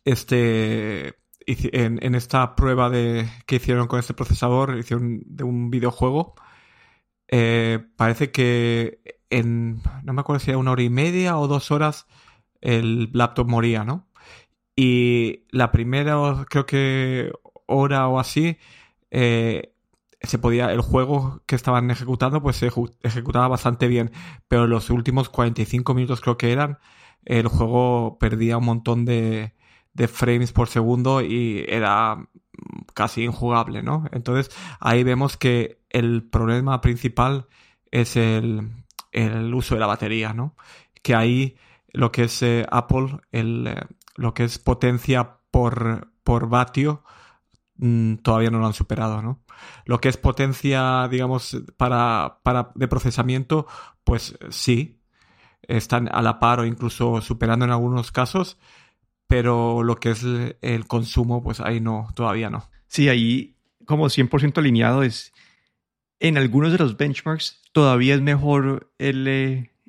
este, 0.04 1.16
en, 1.46 2.04
en, 2.04 2.16
esta 2.16 2.56
prueba 2.56 2.90
de, 2.90 3.30
que 3.46 3.58
hicieron 3.58 3.88
con 3.88 4.00
este 4.00 4.14
procesador, 4.14 4.78
hicieron 4.78 5.22
de 5.26 5.44
un 5.44 5.70
videojuego, 5.70 6.36
eh, 7.28 7.86
parece 7.98 8.32
que 8.32 9.15
en, 9.30 9.82
no 10.04 10.14
me 10.14 10.22
acuerdo 10.22 10.40
si 10.40 10.52
era 10.52 10.58
una 10.58 10.72
hora 10.72 10.84
y 10.84 10.90
media 10.90 11.38
o 11.38 11.48
dos 11.48 11.72
horas, 11.72 12.08
el 12.62 13.10
laptop 13.14 13.48
moría, 13.48 13.84
¿no? 13.84 14.08
Y 14.76 15.46
la 15.52 15.72
primera, 15.72 16.18
creo 16.50 16.66
que 16.66 17.32
hora 17.68 18.08
o 18.08 18.20
así, 18.20 18.58
eh, 19.12 19.74
se 20.22 20.40
podía, 20.40 20.72
el 20.72 20.82
juego 20.82 21.42
que 21.46 21.56
estaban 21.56 21.90
ejecutando, 21.92 22.42
pues 22.42 22.58
se 22.58 22.70
ejecutaba 23.04 23.48
bastante 23.48 23.88
bien, 23.88 24.12
pero 24.48 24.68
los 24.68 24.90
últimos 24.90 25.30
45 25.30 25.94
minutos 25.94 26.22
creo 26.22 26.38
que 26.38 26.52
eran, 26.52 26.80
el 27.26 27.48
juego 27.48 28.18
perdía 28.20 28.58
un 28.58 28.66
montón 28.66 29.06
de, 29.06 29.54
de 29.94 30.08
frames 30.08 30.52
por 30.52 30.68
segundo 30.68 31.22
y 31.22 31.66
era 31.68 32.28
casi 32.94 33.24
injugable, 33.24 33.84
¿no? 33.84 34.06
Entonces 34.12 34.56
ahí 34.80 35.04
vemos 35.04 35.38
que 35.38 35.82
el 35.90 36.24
problema 36.24 36.82
principal 36.82 37.48
es 37.92 38.16
el, 38.16 38.72
el 39.16 39.54
uso 39.54 39.76
de 39.76 39.82
la 39.82 39.88
batería, 39.88 40.34
¿no? 40.34 40.56
Que 41.02 41.16
ahí 41.16 41.58
lo 41.94 42.12
que 42.12 42.24
es 42.26 42.42
eh, 42.42 42.66
Apple, 42.70 43.20
el, 43.32 43.68
eh, 43.68 43.82
lo 44.16 44.34
que 44.34 44.44
es 44.44 44.60
potencia 44.60 45.38
por, 45.52 46.12
por 46.24 46.50
vatio, 46.50 47.04
mmm, 47.78 48.16
todavía 48.16 48.52
no 48.52 48.60
lo 48.60 48.68
han 48.68 48.74
superado, 48.74 49.22
¿no? 49.22 49.44
Lo 49.86 50.00
que 50.02 50.10
es 50.10 50.18
potencia, 50.18 51.08
digamos, 51.10 51.58
para, 51.78 52.40
para 52.44 52.72
de 52.76 52.88
procesamiento, 52.88 53.68
pues 54.04 54.38
sí, 54.50 55.02
están 55.68 56.10
a 56.12 56.22
la 56.22 56.40
par 56.40 56.60
o 56.60 56.66
incluso 56.66 57.22
superando 57.22 57.66
en 57.66 57.72
algunos 57.72 58.12
casos, 58.12 58.58
pero 59.28 59.84
lo 59.84 59.96
que 59.96 60.12
es 60.12 60.24
el 60.62 60.88
consumo, 60.88 61.42
pues 61.42 61.60
ahí 61.60 61.80
no, 61.80 62.10
todavía 62.16 62.50
no. 62.50 62.70
Sí, 62.88 63.10
ahí 63.10 63.56
como 63.86 64.10
100% 64.10 64.58
alineado 64.58 65.04
es, 65.04 65.34
en 66.20 66.38
algunos 66.38 66.72
de 66.72 66.78
los 66.78 66.98
benchmarks 66.98 67.62
todavía 67.72 68.16
es 68.16 68.22
mejor 68.22 68.92
el, 68.98 69.28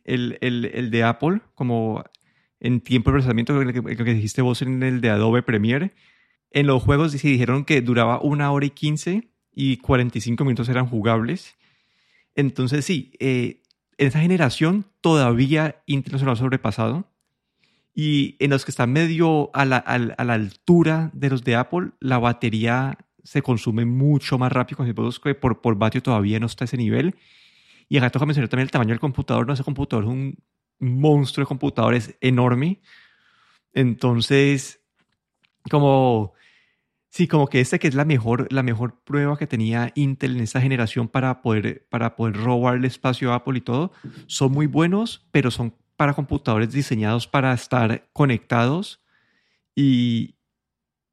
el, 0.04 0.38
el, 0.40 0.64
el 0.64 0.90
de 0.90 1.02
Apple, 1.04 1.40
como 1.54 2.04
en 2.60 2.80
tiempo 2.80 3.10
de 3.10 3.14
procesamiento, 3.14 3.52
lo 3.52 3.72
que, 3.72 4.14
dijiste 4.14 4.42
vos 4.42 4.62
en 4.62 4.82
el 4.82 5.00
de 5.00 5.10
Adobe 5.10 5.42
Premiere. 5.42 5.92
En 6.50 6.66
los 6.66 6.82
juegos 6.82 7.12
sí 7.12 7.30
dijeron 7.30 7.64
que 7.64 7.80
duraba 7.82 8.20
una 8.20 8.50
hora 8.50 8.66
y 8.66 8.70
15 8.70 9.28
y 9.54 9.76
45 9.78 10.44
minutos 10.44 10.68
eran 10.68 10.86
jugables. 10.86 11.54
Entonces 12.34 12.84
sí, 12.84 13.12
eh, 13.18 13.62
en 13.98 14.08
esa 14.08 14.20
generación 14.20 14.86
todavía 15.00 15.82
Intel 15.86 16.24
no 16.24 16.32
ha 16.32 16.36
sobrepasado. 16.36 17.08
Y 17.94 18.36
en 18.40 18.50
los 18.50 18.66
que 18.66 18.70
están 18.70 18.92
medio 18.92 19.50
a 19.54 19.64
la, 19.64 19.78
a, 19.78 19.98
la, 19.98 20.34
altura 20.34 21.10
de 21.14 21.30
los 21.30 21.44
de 21.44 21.56
Apple, 21.56 21.92
la 21.98 22.18
batería 22.18 22.98
se 23.26 23.42
consume 23.42 23.84
mucho 23.84 24.38
más 24.38 24.52
rápido 24.52 24.76
con 24.76 24.86
que 24.86 25.34
por, 25.34 25.60
por 25.60 25.76
vatio 25.76 26.00
todavía 26.00 26.38
no 26.38 26.46
está 26.46 26.64
ese 26.64 26.76
nivel. 26.76 27.16
Y 27.88 27.98
acá 27.98 28.10
toca 28.10 28.24
mencionar 28.24 28.48
también 28.48 28.66
el 28.66 28.70
tamaño 28.70 28.90
del 28.90 29.00
computador. 29.00 29.46
No, 29.46 29.52
ese 29.52 29.64
computador 29.64 30.04
es 30.04 30.10
un 30.10 30.38
monstruo 30.78 31.44
de 31.44 31.48
computador, 31.48 31.94
es 31.94 32.16
enorme. 32.20 32.80
Entonces, 33.72 34.80
como 35.68 36.34
Sí, 37.16 37.28
como 37.28 37.46
que 37.46 37.62
esta 37.62 37.78
que 37.78 37.88
es 37.88 37.94
la 37.94 38.04
mejor, 38.04 38.46
la 38.52 38.62
mejor 38.62 39.00
prueba 39.02 39.38
que 39.38 39.46
tenía 39.46 39.90
Intel 39.94 40.36
en 40.36 40.42
esta 40.42 40.60
generación 40.60 41.08
para 41.08 41.40
poder, 41.40 41.86
para 41.88 42.14
poder 42.14 42.36
robar 42.36 42.76
el 42.76 42.84
espacio 42.84 43.32
a 43.32 43.36
Apple 43.36 43.56
y 43.56 43.62
todo, 43.62 43.90
son 44.26 44.52
muy 44.52 44.66
buenos, 44.66 45.26
pero 45.30 45.50
son 45.50 45.74
para 45.96 46.12
computadores 46.12 46.72
diseñados 46.72 47.26
para 47.26 47.54
estar 47.54 48.06
conectados 48.12 49.02
y, 49.74 50.35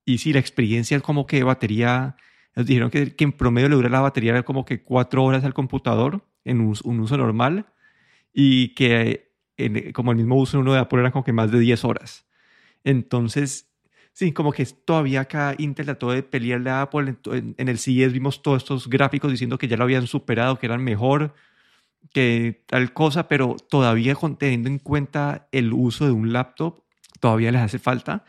y 0.06 0.18
sí, 0.18 0.34
la 0.34 0.40
experiencia 0.40 0.98
es 0.98 1.04
como 1.04 1.26
que 1.26 1.44
batería, 1.44 2.16
nos 2.56 2.66
dijeron 2.66 2.90
que, 2.90 3.16
que 3.16 3.24
en 3.24 3.32
promedio 3.32 3.70
le 3.70 3.76
dura 3.76 3.90
la 3.90 4.02
batería 4.02 4.44
como 4.44 4.66
que 4.66 4.84
cuatro 4.84 5.24
horas 5.24 5.44
al 5.44 5.54
computador 5.54 6.26
en 6.46 6.62
un, 6.62 7.00
uso 7.00 7.18
normal 7.18 7.68
y 8.34 8.70
que 8.76 9.32
como 9.94 10.12
el 10.12 10.18
mismo 10.18 10.36
uso 10.36 10.58
en 10.58 10.62
uno 10.62 10.74
de 10.74 10.80
Apple 10.80 11.00
era 11.00 11.12
como 11.12 11.24
que 11.24 11.34
más 11.34 11.52
de 11.52 11.60
10 11.60 11.86
horas. 11.86 12.26
Entonces, 12.84 13.70
Sí, 14.16 14.32
como 14.32 14.52
que 14.52 14.64
todavía 14.64 15.22
acá 15.22 15.56
Intel 15.58 15.88
trató 15.88 16.12
de 16.12 16.22
pelearle 16.22 16.70
a 16.70 16.84
Apple. 16.84 17.16
En, 17.32 17.56
en, 17.58 17.68
el 17.68 17.80
CES 17.80 18.14
vimos 18.14 18.44
todos 18.44 18.62
estos 18.62 18.88
gráficos 18.88 19.32
diciendo 19.32 19.58
que 19.58 19.68
ya 19.68 19.76
lo 19.76 19.86
habían 19.86 20.06
superado, 20.06 20.60
que 20.60 20.68
eran 20.68 20.84
mejor 20.84 21.34
que 22.12 22.64
tal 22.68 22.94
cosa, 22.94 23.28
pero 23.28 23.56
todavía 23.70 24.16
teniendo 24.38 24.70
en 24.70 24.80
cuenta 24.80 25.48
el 25.52 25.74
uso 25.74 26.06
de 26.06 26.12
un 26.12 26.34
laptop, 26.34 26.84
todavía 27.20 27.52
les 27.52 27.62
hace 27.62 27.80
falta. 27.80 28.26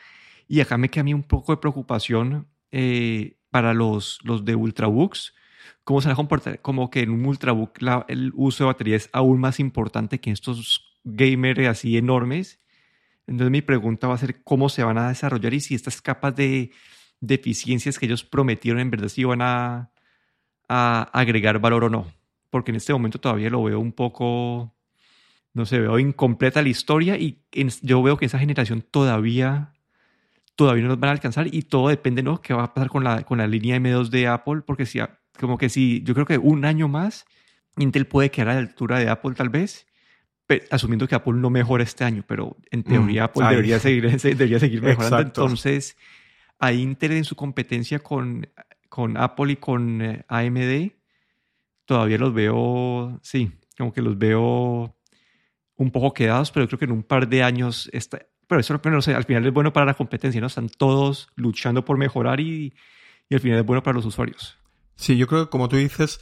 Y 0.49 0.61
acá 0.61 0.77
me 0.79 0.89
queda 0.89 1.03
a 1.03 1.05
mí 1.05 1.15
un 1.15 1.23
poco 1.23 1.53
de 1.53 1.59
preocupación 1.59 2.49
eh, 2.71 3.37
para 3.51 3.75
los, 3.75 4.19
los 4.23 4.45
de 4.45 4.55
Ultrabooks. 4.55 5.35
¿Cómo 5.85 6.01
se 6.01 6.09
va 6.09 6.13
a 6.13 6.17
comportar? 6.17 6.61
Como 6.61 6.91
que 6.91 7.01
en 7.01 7.11
un 7.11 7.25
Ultrabook 7.25 7.81
la, 7.81 8.05
el 8.09 8.33
uso 8.35 8.65
de 8.65 8.69
batería 8.69 8.97
es 8.97 9.11
aún 9.13 9.41
más 9.41 9.61
importante 9.61 10.21
que 10.21 10.31
en 10.31 10.35
estos 10.35 10.99
gamers 11.05 11.69
así 11.69 11.97
enormes 11.97 12.61
entonces 13.27 13.51
mi 13.51 13.63
pregunta 13.63 14.09
va 14.09 14.15
a 14.15 14.19
ser 14.19 14.43
cómo 14.43 14.69
se 14.69 14.83
van 14.85 14.99
a 14.99 15.09
desarrollar 15.09 15.55
y 15.55 15.61
si 15.61 15.75
estas 15.75 16.03
capas 16.03 16.37
de, 16.37 16.73
deficiencias 17.21 17.99
que 17.99 18.07
ellos 18.07 18.25
prometieron 18.25 18.81
en 18.81 18.91
verdad 18.91 19.09
si 19.09 19.25
van 19.25 19.41
a, 19.41 19.91
a, 20.69 21.03
agregar 21.13 21.59
valor 21.59 21.85
o 21.85 21.91
no. 21.91 22.13
Porque 22.51 22.71
en 22.71 22.77
este 22.77 22.93
momento 22.93 23.19
todavía 23.19 23.51
lo 23.51 23.63
veo 23.65 23.81
un 23.81 23.93
poco 23.93 24.75
no 25.55 25.67
sé, 25.67 25.79
veo 25.79 25.99
incompleta 26.01 26.63
la 26.63 26.69
historia 26.69 27.17
y 27.17 27.45
yo 27.83 28.03
veo 28.03 28.17
que 28.17 28.27
esa 28.27 28.41
generación 28.41 28.83
todavía, 28.83 29.73
todavía 30.57 30.83
no 30.85 30.91
nos 30.91 31.01
van 31.01 31.09
a 31.09 31.13
alcanzar 31.13 31.49
y 31.53 31.63
todo 31.63 31.89
depende, 31.89 32.23
¿no? 32.23 32.41
¿Qué 32.41 32.55
va 32.55 32.65
a 32.65 32.75
pasar 32.75 32.89
con 32.89 33.05
la, 33.05 33.23
con 33.23 33.39
la 33.39 33.47
línea 33.47 33.77
M2 33.77 34.09
de 34.09 34.29
Apple? 34.29 34.63
Porque 34.67 34.87
si, 34.87 35.01
como 35.39 35.59
que 35.59 35.69
si, 35.69 36.03
yo 36.05 36.15
creo 36.15 36.27
que 36.27 36.39
un 36.39 36.65
año 36.65 36.89
más, 36.89 37.27
Intel 37.77 38.07
puede 38.07 38.31
quedar 38.31 38.51
a 38.51 38.55
la 38.55 38.61
altura 38.61 38.99
de 38.99 39.09
Apple 39.09 39.35
tal 39.35 39.49
vez, 39.49 39.87
asumiendo 40.71 41.09
que 41.09 41.15
Apple 41.15 41.35
no 41.35 41.51
mejora 41.51 41.83
este 41.83 42.05
año, 42.05 42.25
pero 42.27 42.57
en 42.71 42.81
mm, 42.81 42.85
teoría 42.85 43.25
Apple 43.25 43.47
debería 43.49 43.79
seguir, 43.79 44.11
debería 44.21 44.59
seguir 44.59 44.83
mejorando. 44.83 45.21
Entonces, 45.21 45.97
a 46.59 46.73
Intel 46.73 47.13
en 47.13 47.25
su 47.25 47.35
competencia 47.35 47.99
con, 47.99 48.47
con 48.89 49.17
Apple 49.17 49.53
y 49.53 49.57
con 49.57 50.03
eh, 50.03 50.25
AMD, 50.29 50.93
todavía 51.85 52.19
los 52.19 52.33
veo, 52.33 53.19
sí, 53.23 53.51
como 53.77 53.93
que 53.93 54.03
los 54.03 54.17
veo 54.17 54.97
un 55.77 55.91
poco 55.91 56.15
quedados, 56.15 56.53
pero 56.53 56.69
creo 56.69 56.79
que 56.79 56.85
en 56.85 56.93
un 56.93 57.03
par 57.03 57.29
de 57.29 57.43
años, 57.43 57.91
está, 57.93 58.27
pero 58.47 58.61
eso 58.61 58.81
sé, 59.01 59.15
al 59.15 59.25
final 59.25 59.47
es 59.47 59.53
bueno 59.53 59.73
para 59.73 59.87
la 59.87 59.95
competencia, 59.95 60.41
¿no? 60.41 60.47
Están 60.47 60.69
todos 60.69 61.29
luchando 61.37 61.85
por 61.85 61.99
mejorar 61.99 62.41
y, 62.41 62.75
al 63.31 63.41
final 63.41 63.59
es 63.59 63.67
bueno 63.67 63.83
para 63.83 63.97
los 63.97 64.07
usuarios. 64.07 64.57
Sí, 64.97 65.17
yo 65.17 65.27
creo 65.27 65.45
que 65.45 65.51
como 65.51 65.69
tú 65.69 65.77
dices, 65.77 66.21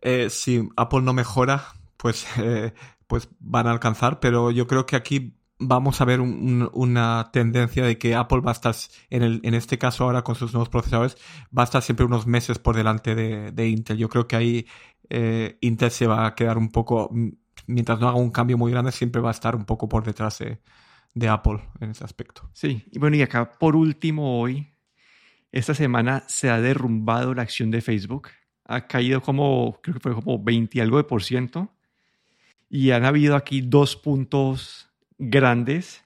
eh, 0.00 0.30
si 0.30 0.68
Apple 0.76 1.02
no 1.02 1.12
mejora, 1.12 1.64
pues, 1.96 2.26
eh, 2.38 2.72
pues 3.06 3.28
van 3.40 3.66
a 3.66 3.72
alcanzar, 3.72 4.20
pero 4.20 4.50
yo 4.50 4.66
creo 4.66 4.86
que 4.86 4.96
aquí 4.96 5.36
vamos 5.58 6.00
a 6.00 6.04
ver 6.04 6.20
una 6.20 7.30
tendencia 7.32 7.84
de 7.84 7.98
que 7.98 8.14
Apple 8.14 8.40
va 8.40 8.50
a 8.50 8.52
estar, 8.52 8.74
en 9.10 9.54
este 9.54 9.78
caso 9.78 10.04
ahora 10.04 10.22
con 10.22 10.34
sus 10.34 10.52
nuevos 10.52 10.68
procesadores, 10.68 11.16
va 11.56 11.62
a 11.62 11.64
estar 11.64 11.82
siempre 11.82 12.04
unos 12.04 12.26
meses 12.26 12.58
por 12.58 12.76
delante 12.76 13.14
de, 13.14 13.68
Intel. 13.68 13.96
Yo 13.96 14.08
creo 14.08 14.26
que 14.26 14.36
ahí 14.36 14.66
eh, 15.08 15.56
Intel 15.62 15.90
se 15.90 16.06
va 16.06 16.26
a 16.26 16.34
quedar 16.34 16.58
un 16.58 16.70
poco, 16.70 17.10
mientras 17.66 18.00
no 18.00 18.08
haga 18.08 18.18
un 18.18 18.30
cambio 18.30 18.58
muy 18.58 18.70
grande, 18.70 18.92
siempre 18.92 19.22
va 19.22 19.30
a 19.30 19.32
estar 19.32 19.56
un 19.56 19.64
poco 19.64 19.88
por 19.88 20.04
detrás 20.04 20.38
de, 20.40 20.60
de 21.16 21.28
Apple 21.28 21.58
en 21.80 21.90
ese 21.90 22.04
aspecto. 22.04 22.48
Sí, 22.52 22.84
y 22.92 22.98
bueno, 22.98 23.16
y 23.16 23.22
acá 23.22 23.50
por 23.50 23.74
último 23.74 24.38
hoy, 24.38 24.68
esta 25.50 25.74
semana 25.74 26.24
se 26.28 26.50
ha 26.50 26.60
derrumbado 26.60 27.32
la 27.32 27.40
acción 27.40 27.70
de 27.70 27.80
Facebook. 27.80 28.28
Ha 28.66 28.86
caído 28.86 29.22
como, 29.22 29.80
creo 29.82 29.94
que 29.94 30.00
fue 30.00 30.14
como 30.14 30.38
20 30.38 30.76
y 30.76 30.80
algo 30.82 30.98
de 30.98 31.04
por 31.04 31.22
ciento. 31.22 31.72
Y 32.68 32.90
han 32.90 33.06
habido 33.06 33.34
aquí 33.34 33.62
dos 33.62 33.96
puntos 33.96 34.90
grandes. 35.16 36.04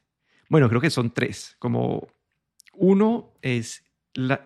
Bueno, 0.48 0.68
creo 0.68 0.80
que 0.80 0.90
son 0.90 1.10
tres. 1.10 1.56
Como 1.58 2.06
uno 2.74 3.32
es 3.42 3.82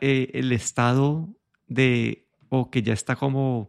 eh, 0.00 0.30
el 0.32 0.50
estado 0.52 1.28
de, 1.66 2.26
o 2.48 2.70
que 2.70 2.82
ya 2.82 2.94
está 2.94 3.16
como, 3.16 3.68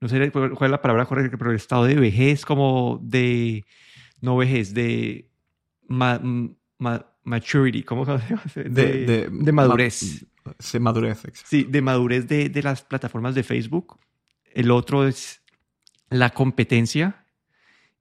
no 0.00 0.08
sé 0.08 0.30
cuál 0.30 0.52
es 0.52 0.70
la 0.70 0.82
palabra 0.82 1.06
correcta, 1.06 1.38
pero 1.38 1.50
el 1.50 1.56
estado 1.56 1.84
de 1.84 1.94
vejez, 1.94 2.44
como 2.44 3.00
de, 3.02 3.64
no 4.20 4.36
vejez, 4.36 4.74
de 4.74 5.29
maturity, 7.24 7.82
¿cómo 7.82 8.04
se 8.04 8.12
llama? 8.28 8.42
De, 8.54 9.28
de, 9.30 9.52
madurez. 9.52 10.26
sí, 10.58 10.78
madurez, 10.78 11.22
Sí, 11.44 11.64
de 11.64 11.82
madurez 11.82 12.26
de, 12.26 12.48
de 12.48 12.62
las 12.62 12.82
plataformas 12.82 13.34
de 13.34 13.42
Facebook. 13.42 13.98
El 14.52 14.70
otro 14.70 15.06
es 15.06 15.42
la 16.08 16.30
competencia 16.30 17.24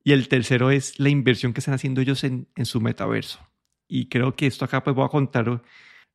y 0.04 0.14
el 0.14 0.28
tercero 0.28 0.72
es 0.72 1.00
la 1.00 1.10
inversión 1.10 1.54
que 1.54 1.60
están 1.60 1.74
haciendo 1.74 2.02
ellos 2.02 2.24
en, 2.24 2.48
en 2.56 2.66
su 2.66 2.80
metaverso. 2.82 3.40
Y 3.88 4.08
creo 4.08 4.36
que 4.36 4.48
esto 4.48 4.66
acá 4.66 4.84
pues 4.84 4.96
voy 4.96 5.06
a 5.06 5.10
contar 5.10 5.62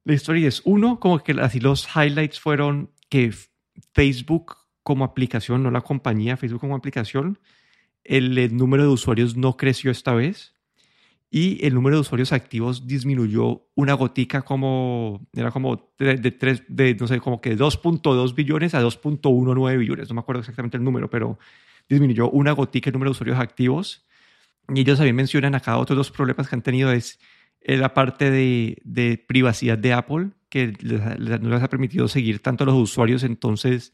la 0.04 0.14
historia. 0.14 0.48
Es 0.48 0.62
uno, 0.64 1.00
como 1.00 1.18
que 1.22 1.32
así 1.40 1.60
los 1.60 1.88
highlights 1.94 2.40
fueron 2.40 2.90
que 3.08 3.32
Facebook 3.92 4.56
como 4.84 5.04
aplicación, 5.04 5.62
no 5.62 5.70
la 5.70 5.80
compañía, 5.80 6.36
Facebook 6.36 6.60
como 6.60 6.76
aplicación, 6.76 7.38
el, 8.04 8.56
número 8.56 8.82
de 8.84 8.90
usuarios 8.90 9.34
no 9.36 9.56
creció 9.56 9.90
esta 9.90 10.12
vez 10.14 10.53
y 11.34 11.58
el 11.66 11.74
número 11.74 11.96
de 11.96 12.02
usuarios 12.02 12.32
activos 12.32 12.86
disminuyó 12.86 13.66
una 13.74 13.94
gotica 13.94 14.42
como, 14.42 15.26
era 15.32 15.50
como 15.50 15.90
de, 15.98 16.16
de, 16.16 16.62
de 16.68 16.94
no 16.94 17.08
sé, 17.08 17.18
como 17.18 17.40
que 17.40 17.58
2.2 17.58 18.36
billones 18.36 18.72
a 18.72 18.80
2.19 18.80 19.76
billones, 19.76 20.08
no 20.08 20.14
me 20.14 20.20
acuerdo 20.20 20.42
exactamente 20.42 20.76
el 20.76 20.84
número, 20.84 21.10
pero 21.10 21.36
disminuyó 21.88 22.30
una 22.30 22.52
gotica 22.52 22.88
el 22.88 22.92
número 22.92 23.08
de 23.08 23.14
usuarios 23.14 23.40
activos. 23.40 24.06
Y 24.72 24.82
ellos 24.82 24.96
también 24.96 25.16
mencionan 25.16 25.56
acá 25.56 25.76
otros 25.76 25.96
dos 25.96 26.12
problemas 26.12 26.48
que 26.48 26.54
han 26.54 26.62
tenido 26.62 26.92
es 26.92 27.18
eh, 27.62 27.78
la 27.78 27.94
parte 27.94 28.30
de, 28.30 28.78
de 28.84 29.18
privacidad 29.18 29.76
de 29.76 29.92
Apple, 29.92 30.28
que 30.48 30.72
no 30.80 31.50
les 31.50 31.62
ha 31.64 31.68
permitido 31.68 32.06
seguir 32.06 32.42
tanto 32.42 32.62
a 32.62 32.68
los 32.68 32.76
usuarios, 32.76 33.24
entonces 33.24 33.92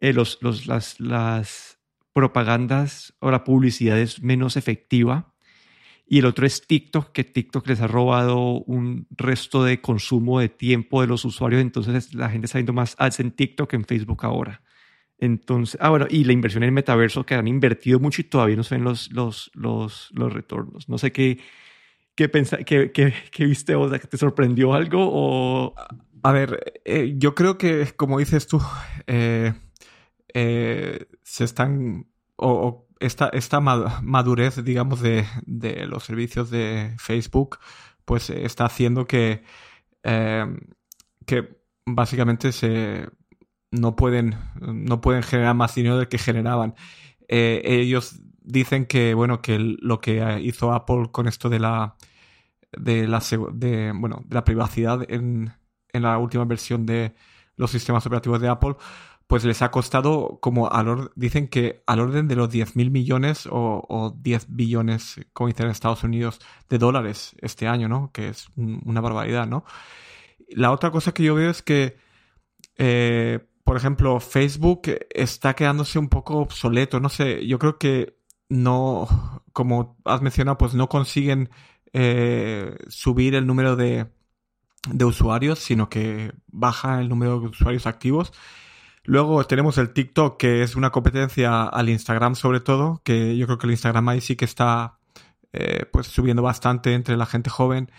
eh, 0.00 0.12
los, 0.12 0.38
los, 0.40 0.66
las, 0.66 0.98
las 0.98 1.78
propagandas 2.12 3.14
o 3.20 3.30
la 3.30 3.44
publicidad 3.44 3.96
es 3.96 4.24
menos 4.24 4.56
efectiva. 4.56 5.33
Y 6.06 6.18
el 6.18 6.26
otro 6.26 6.46
es 6.46 6.66
TikTok, 6.66 7.12
que 7.12 7.24
TikTok 7.24 7.66
les 7.66 7.80
ha 7.80 7.86
robado 7.86 8.62
un 8.64 9.06
resto 9.10 9.64
de 9.64 9.80
consumo 9.80 10.38
de 10.38 10.50
tiempo 10.50 11.00
de 11.00 11.06
los 11.06 11.24
usuarios, 11.24 11.62
entonces 11.62 12.14
la 12.14 12.28
gente 12.28 12.46
está 12.46 12.58
viendo 12.58 12.74
más 12.74 12.94
ads 12.98 13.20
en 13.20 13.30
TikTok 13.30 13.70
que 13.70 13.76
en 13.76 13.84
Facebook 13.84 14.24
ahora. 14.24 14.62
Entonces, 15.18 15.78
ah, 15.80 15.90
bueno, 15.90 16.06
y 16.10 16.24
la 16.24 16.32
inversión 16.32 16.62
en 16.62 16.68
el 16.68 16.74
metaverso 16.74 17.24
que 17.24 17.34
han 17.34 17.48
invertido 17.48 18.00
mucho 18.00 18.20
y 18.20 18.24
todavía 18.24 18.56
no 18.56 18.64
se 18.64 18.74
ven 18.74 18.84
los, 18.84 19.10
los, 19.12 19.50
los, 19.54 20.10
los 20.12 20.32
retornos. 20.32 20.88
No 20.88 20.98
sé 20.98 21.12
qué, 21.12 21.38
qué, 22.14 22.30
qué, 22.66 23.14
qué, 23.30 23.44
viste 23.46 23.74
vos, 23.74 23.92
te 23.92 24.16
sorprendió 24.16 24.74
algo 24.74 25.00
o... 25.00 25.74
A 26.22 26.32
ver, 26.32 26.80
eh, 26.86 27.14
yo 27.18 27.34
creo 27.34 27.58
que, 27.58 27.92
como 27.96 28.18
dices 28.18 28.46
tú, 28.46 28.58
eh, 29.06 29.52
eh, 30.32 31.06
se 31.22 31.44
están, 31.44 32.06
esta, 33.04 33.28
esta, 33.28 33.60
madurez, 33.60 34.64
digamos, 34.64 35.00
de, 35.00 35.26
de, 35.46 35.86
los 35.86 36.04
servicios 36.04 36.50
de 36.50 36.94
Facebook, 36.98 37.58
pues 38.04 38.30
está 38.30 38.66
haciendo 38.66 39.06
que, 39.06 39.42
que 40.02 41.58
básicamente 41.86 42.52
se 42.52 43.08
no 43.74 43.96
pueden, 43.96 44.36
no 44.60 45.00
pueden 45.00 45.22
generar 45.22 45.54
más 45.54 45.74
dinero 45.74 45.98
del 45.98 46.08
que 46.08 46.18
generaban. 46.18 46.74
Eh, 47.28 47.62
ellos 47.64 48.20
dicen 48.42 48.86
que, 48.86 49.14
bueno, 49.14 49.42
que 49.42 49.58
lo 49.58 50.00
que 50.00 50.40
hizo 50.42 50.72
Apple 50.72 51.10
con 51.12 51.26
esto 51.26 51.48
de 51.48 51.58
la, 51.58 51.96
de 52.72 53.08
la, 53.08 53.22
bueno, 53.94 54.22
de 54.24 54.34
la 54.34 54.44
privacidad 54.44 55.04
en, 55.10 55.52
en 55.92 56.02
la 56.02 56.18
última 56.18 56.44
versión 56.44 56.86
de 56.86 57.14
los 57.56 57.70
sistemas 57.70 58.04
operativos 58.06 58.40
de 58.40 58.48
Apple, 58.48 58.76
pues 59.26 59.44
les 59.44 59.62
ha 59.62 59.70
costado 59.70 60.38
como 60.40 60.70
al 60.70 61.10
dicen 61.16 61.48
que 61.48 61.82
al 61.86 62.00
orden 62.00 62.28
de 62.28 62.36
los 62.36 62.50
10 62.50 62.76
mil 62.76 62.90
millones 62.90 63.46
o, 63.46 63.84
o, 63.88 64.10
10 64.10 64.46
billones, 64.50 65.20
como 65.32 65.48
dicen 65.48 65.66
en 65.66 65.72
Estados 65.72 66.04
Unidos, 66.04 66.40
de 66.68 66.78
dólares 66.78 67.34
este 67.40 67.66
año, 67.66 67.88
¿no? 67.88 68.10
Que 68.12 68.28
es 68.28 68.48
una 68.56 69.00
barbaridad, 69.00 69.46
¿no? 69.46 69.64
La 70.48 70.72
otra 70.72 70.90
cosa 70.90 71.12
que 71.12 71.22
yo 71.24 71.34
veo 71.34 71.50
es 71.50 71.62
que 71.62 71.96
eh, 72.76 73.40
por 73.64 73.76
ejemplo, 73.76 74.20
Facebook 74.20 74.82
está 75.10 75.54
quedándose 75.54 75.98
un 75.98 76.08
poco 76.08 76.38
obsoleto. 76.38 77.00
No 77.00 77.08
sé, 77.08 77.46
yo 77.46 77.58
creo 77.58 77.78
que 77.78 78.18
no, 78.48 79.08
como 79.52 79.96
has 80.04 80.22
mencionado, 80.22 80.58
pues 80.58 80.74
no 80.74 80.88
consiguen 80.88 81.50
eh, 81.92 82.76
subir 82.88 83.34
el 83.34 83.46
número 83.46 83.76
de, 83.76 84.06
de 84.90 85.04
usuarios, 85.04 85.60
sino 85.60 85.88
que 85.88 86.32
baja 86.48 87.00
el 87.00 87.08
número 87.08 87.40
de 87.40 87.46
usuarios 87.48 87.86
activos. 87.86 88.32
Luego 89.04 89.44
tenemos 89.46 89.78
el 89.78 89.92
TikTok, 89.92 90.38
que 90.38 90.62
es 90.62 90.76
una 90.76 90.90
competencia 90.90 91.64
al 91.64 91.88
Instagram 91.88 92.34
sobre 92.34 92.60
todo, 92.60 93.00
que 93.04 93.36
yo 93.36 93.46
creo 93.46 93.58
que 93.58 93.66
el 93.66 93.72
Instagram 93.72 94.08
ahí 94.08 94.20
sí 94.20 94.36
que 94.36 94.44
está 94.44 94.98
eh, 95.52 95.86
pues 95.92 96.06
subiendo 96.06 96.42
bastante 96.42 96.94
entre 96.94 97.16
la 97.16 97.26
gente 97.26 97.50
joven. 97.50 97.90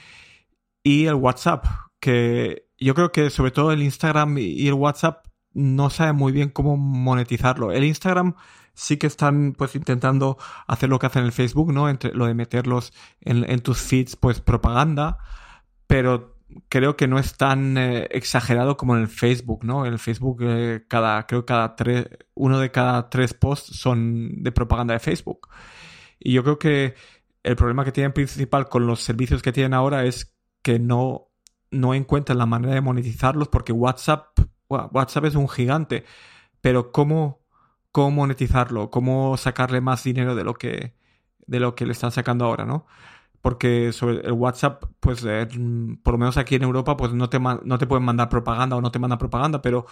Y 0.83 1.05
el 1.05 1.15
WhatsApp, 1.15 1.65
que 1.99 2.67
yo 2.77 2.93
creo 2.95 3.11
que 3.11 3.29
sobre 3.29 3.51
todo 3.51 3.71
el 3.71 3.81
Instagram 3.81 4.37
y 4.37 4.67
el 4.67 4.73
WhatsApp 4.73 5.25
no 5.55 5.89
sabe 5.89 6.13
muy 6.13 6.31
bien 6.31 6.49
cómo 6.49 6.77
monetizarlo. 6.77 7.71
El 7.71 7.85
Instagram 7.85 8.35
sí 8.75 8.97
que 8.97 9.07
están 9.07 9.53
pues 9.53 9.75
intentando 9.75 10.37
hacer 10.67 10.89
lo 10.89 10.99
que 10.99 11.07
hacen 11.07 11.21
en 11.21 11.27
el 11.27 11.31
Facebook, 11.31 11.73
¿no? 11.73 11.89
Entre 11.89 12.13
lo 12.13 12.27
de 12.27 12.35
meterlos 12.35 12.93
en, 13.21 13.59
tus 13.61 13.79
feeds, 13.79 14.15
pues 14.17 14.41
propaganda, 14.41 15.17
pero 15.87 16.34
creo 16.69 16.95
que 16.95 17.07
no 17.07 17.19
es 17.19 17.37
tan 17.37 17.77
eh, 17.77 18.07
exagerado 18.11 18.77
como 18.77 18.95
en 18.95 19.01
el 19.01 19.07
Facebook, 19.07 19.63
¿no? 19.63 19.85
En 19.85 19.93
el 19.93 19.99
Facebook 19.99 20.39
eh, 20.41 20.85
cada, 20.87 21.25
creo 21.27 21.41
que 21.41 21.47
cada 21.47 21.75
tres, 21.75 22.07
uno 22.33 22.59
de 22.59 22.71
cada 22.71 23.09
tres 23.09 23.33
posts 23.33 23.77
son 23.77 24.43
de 24.43 24.51
propaganda 24.51 24.93
de 24.93 24.99
Facebook. 24.99 25.49
Y 26.19 26.33
yo 26.33 26.43
creo 26.43 26.59
que 26.59 26.95
el 27.43 27.55
problema 27.55 27.85
que 27.85 27.91
tienen 27.91 28.13
principal 28.13 28.69
con 28.69 28.87
los 28.87 29.01
servicios 29.01 29.41
que 29.41 29.51
tienen 29.51 29.73
ahora 29.73 30.05
es 30.05 30.35
que 30.61 30.79
no, 30.79 31.29
no 31.71 31.93
encuentran 31.93 32.37
la 32.37 32.45
manera 32.45 32.73
de 32.73 32.81
monetizarlos 32.81 33.49
porque 33.49 33.71
WhatsApp 33.71 34.39
WhatsApp 34.67 35.25
es 35.25 35.35
un 35.35 35.47
gigante, 35.49 36.05
pero 36.61 36.91
¿cómo, 36.91 37.41
cómo 37.91 38.11
monetizarlo? 38.11 38.89
¿Cómo 38.89 39.37
sacarle 39.37 39.81
más 39.81 40.03
dinero 40.03 40.35
de 40.35 40.43
lo 40.43 40.55
que, 40.55 40.95
de 41.45 41.59
lo 41.59 41.75
que 41.75 41.85
le 41.85 41.91
están 41.91 42.11
sacando 42.11 42.45
ahora, 42.45 42.65
no? 42.65 42.85
Porque 43.45 43.91
sobre 43.93 44.21
el 44.21 44.31
WhatsApp, 44.31 44.85
pues 44.99 45.23
eh, 45.23 45.47
por 46.01 46.15
lo 46.15 46.17
menos 46.17 46.35
aquí 46.37 46.55
en 46.55 46.63
Europa, 46.63 46.97
pues 46.97 47.13
no 47.13 47.29
te, 47.29 47.39
no 47.39 47.77
te 47.77 47.85
pueden 47.85 48.03
mandar 48.03 48.27
propaganda 48.27 48.75
o 48.75 48.81
no 48.81 48.89
te 48.89 48.97
mandan 48.97 49.19
propaganda, 49.19 49.61
pero 49.61 49.85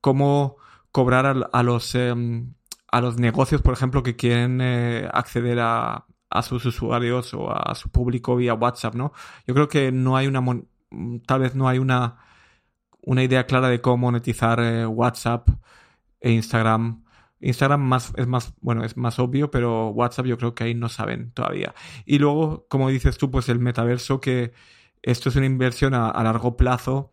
¿cómo 0.00 0.56
cobrar 0.90 1.26
a, 1.52 1.62
los, 1.62 1.94
em, 1.96 2.54
a 2.90 3.02
los 3.02 3.18
negocios, 3.18 3.60
por 3.60 3.74
ejemplo, 3.74 4.02
que 4.02 4.16
quieren 4.16 4.58
eh, 4.62 5.06
acceder 5.12 5.60
a, 5.60 6.06
a 6.30 6.42
sus 6.42 6.64
usuarios 6.64 7.34
o 7.34 7.52
a 7.52 7.74
su 7.74 7.90
público 7.90 8.36
vía 8.36 8.54
WhatsApp, 8.54 8.94
¿no? 8.94 9.12
Yo 9.46 9.52
creo 9.52 9.68
que 9.68 9.92
no 9.92 10.16
hay 10.16 10.26
una, 10.26 10.42
tal 11.26 11.40
vez 11.40 11.54
no 11.54 11.68
hay 11.68 11.78
una, 11.78 12.16
una 13.02 13.22
idea 13.22 13.44
clara 13.44 13.68
de 13.68 13.82
cómo 13.82 13.98
monetizar 13.98 14.60
eh, 14.60 14.86
WhatsApp 14.86 15.50
e 16.20 16.32
Instagram. 16.32 17.03
Instagram 17.44 17.80
más, 17.80 18.12
es 18.16 18.26
más, 18.26 18.54
bueno, 18.60 18.84
es 18.84 18.96
más 18.96 19.18
obvio, 19.18 19.50
pero 19.50 19.88
WhatsApp 19.88 20.26
yo 20.26 20.38
creo 20.38 20.54
que 20.54 20.64
ahí 20.64 20.74
no 20.74 20.88
saben 20.88 21.32
todavía. 21.32 21.74
Y 22.04 22.18
luego, 22.18 22.66
como 22.68 22.88
dices 22.90 23.18
tú, 23.18 23.30
pues 23.30 23.48
el 23.48 23.58
metaverso, 23.58 24.20
que 24.20 24.52
esto 25.02 25.28
es 25.28 25.36
una 25.36 25.46
inversión 25.46 25.94
a, 25.94 26.22
largo 26.22 26.56
plazo. 26.56 27.12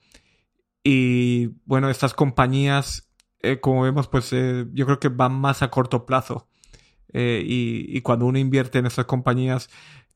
Y 0.84 1.48
bueno, 1.66 1.90
estas 1.90 2.14
compañías, 2.14 3.12
eh, 3.42 3.60
como 3.60 3.84
vemos, 3.84 4.08
pues 4.08 4.34
eh, 4.34 4.66
yo 4.74 4.86
creo 4.86 5.00
que 5.00 5.10
van 5.10 5.34
más 5.34 5.62
a 5.62 5.70
corto 5.70 6.06
plazo. 6.06 6.48
y, 7.14 7.86
y, 7.98 8.02
cuando 8.02 8.26
uno 8.26 8.40
invierte 8.40 8.80
en 8.80 8.86
estas 8.86 9.06
compañías 9.06 9.70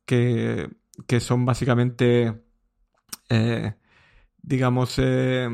que, 0.06 0.70
que 1.08 1.20
son 1.20 1.46
básicamente 1.46 2.42
digamos, 4.46 4.96
eh, 5.00 5.50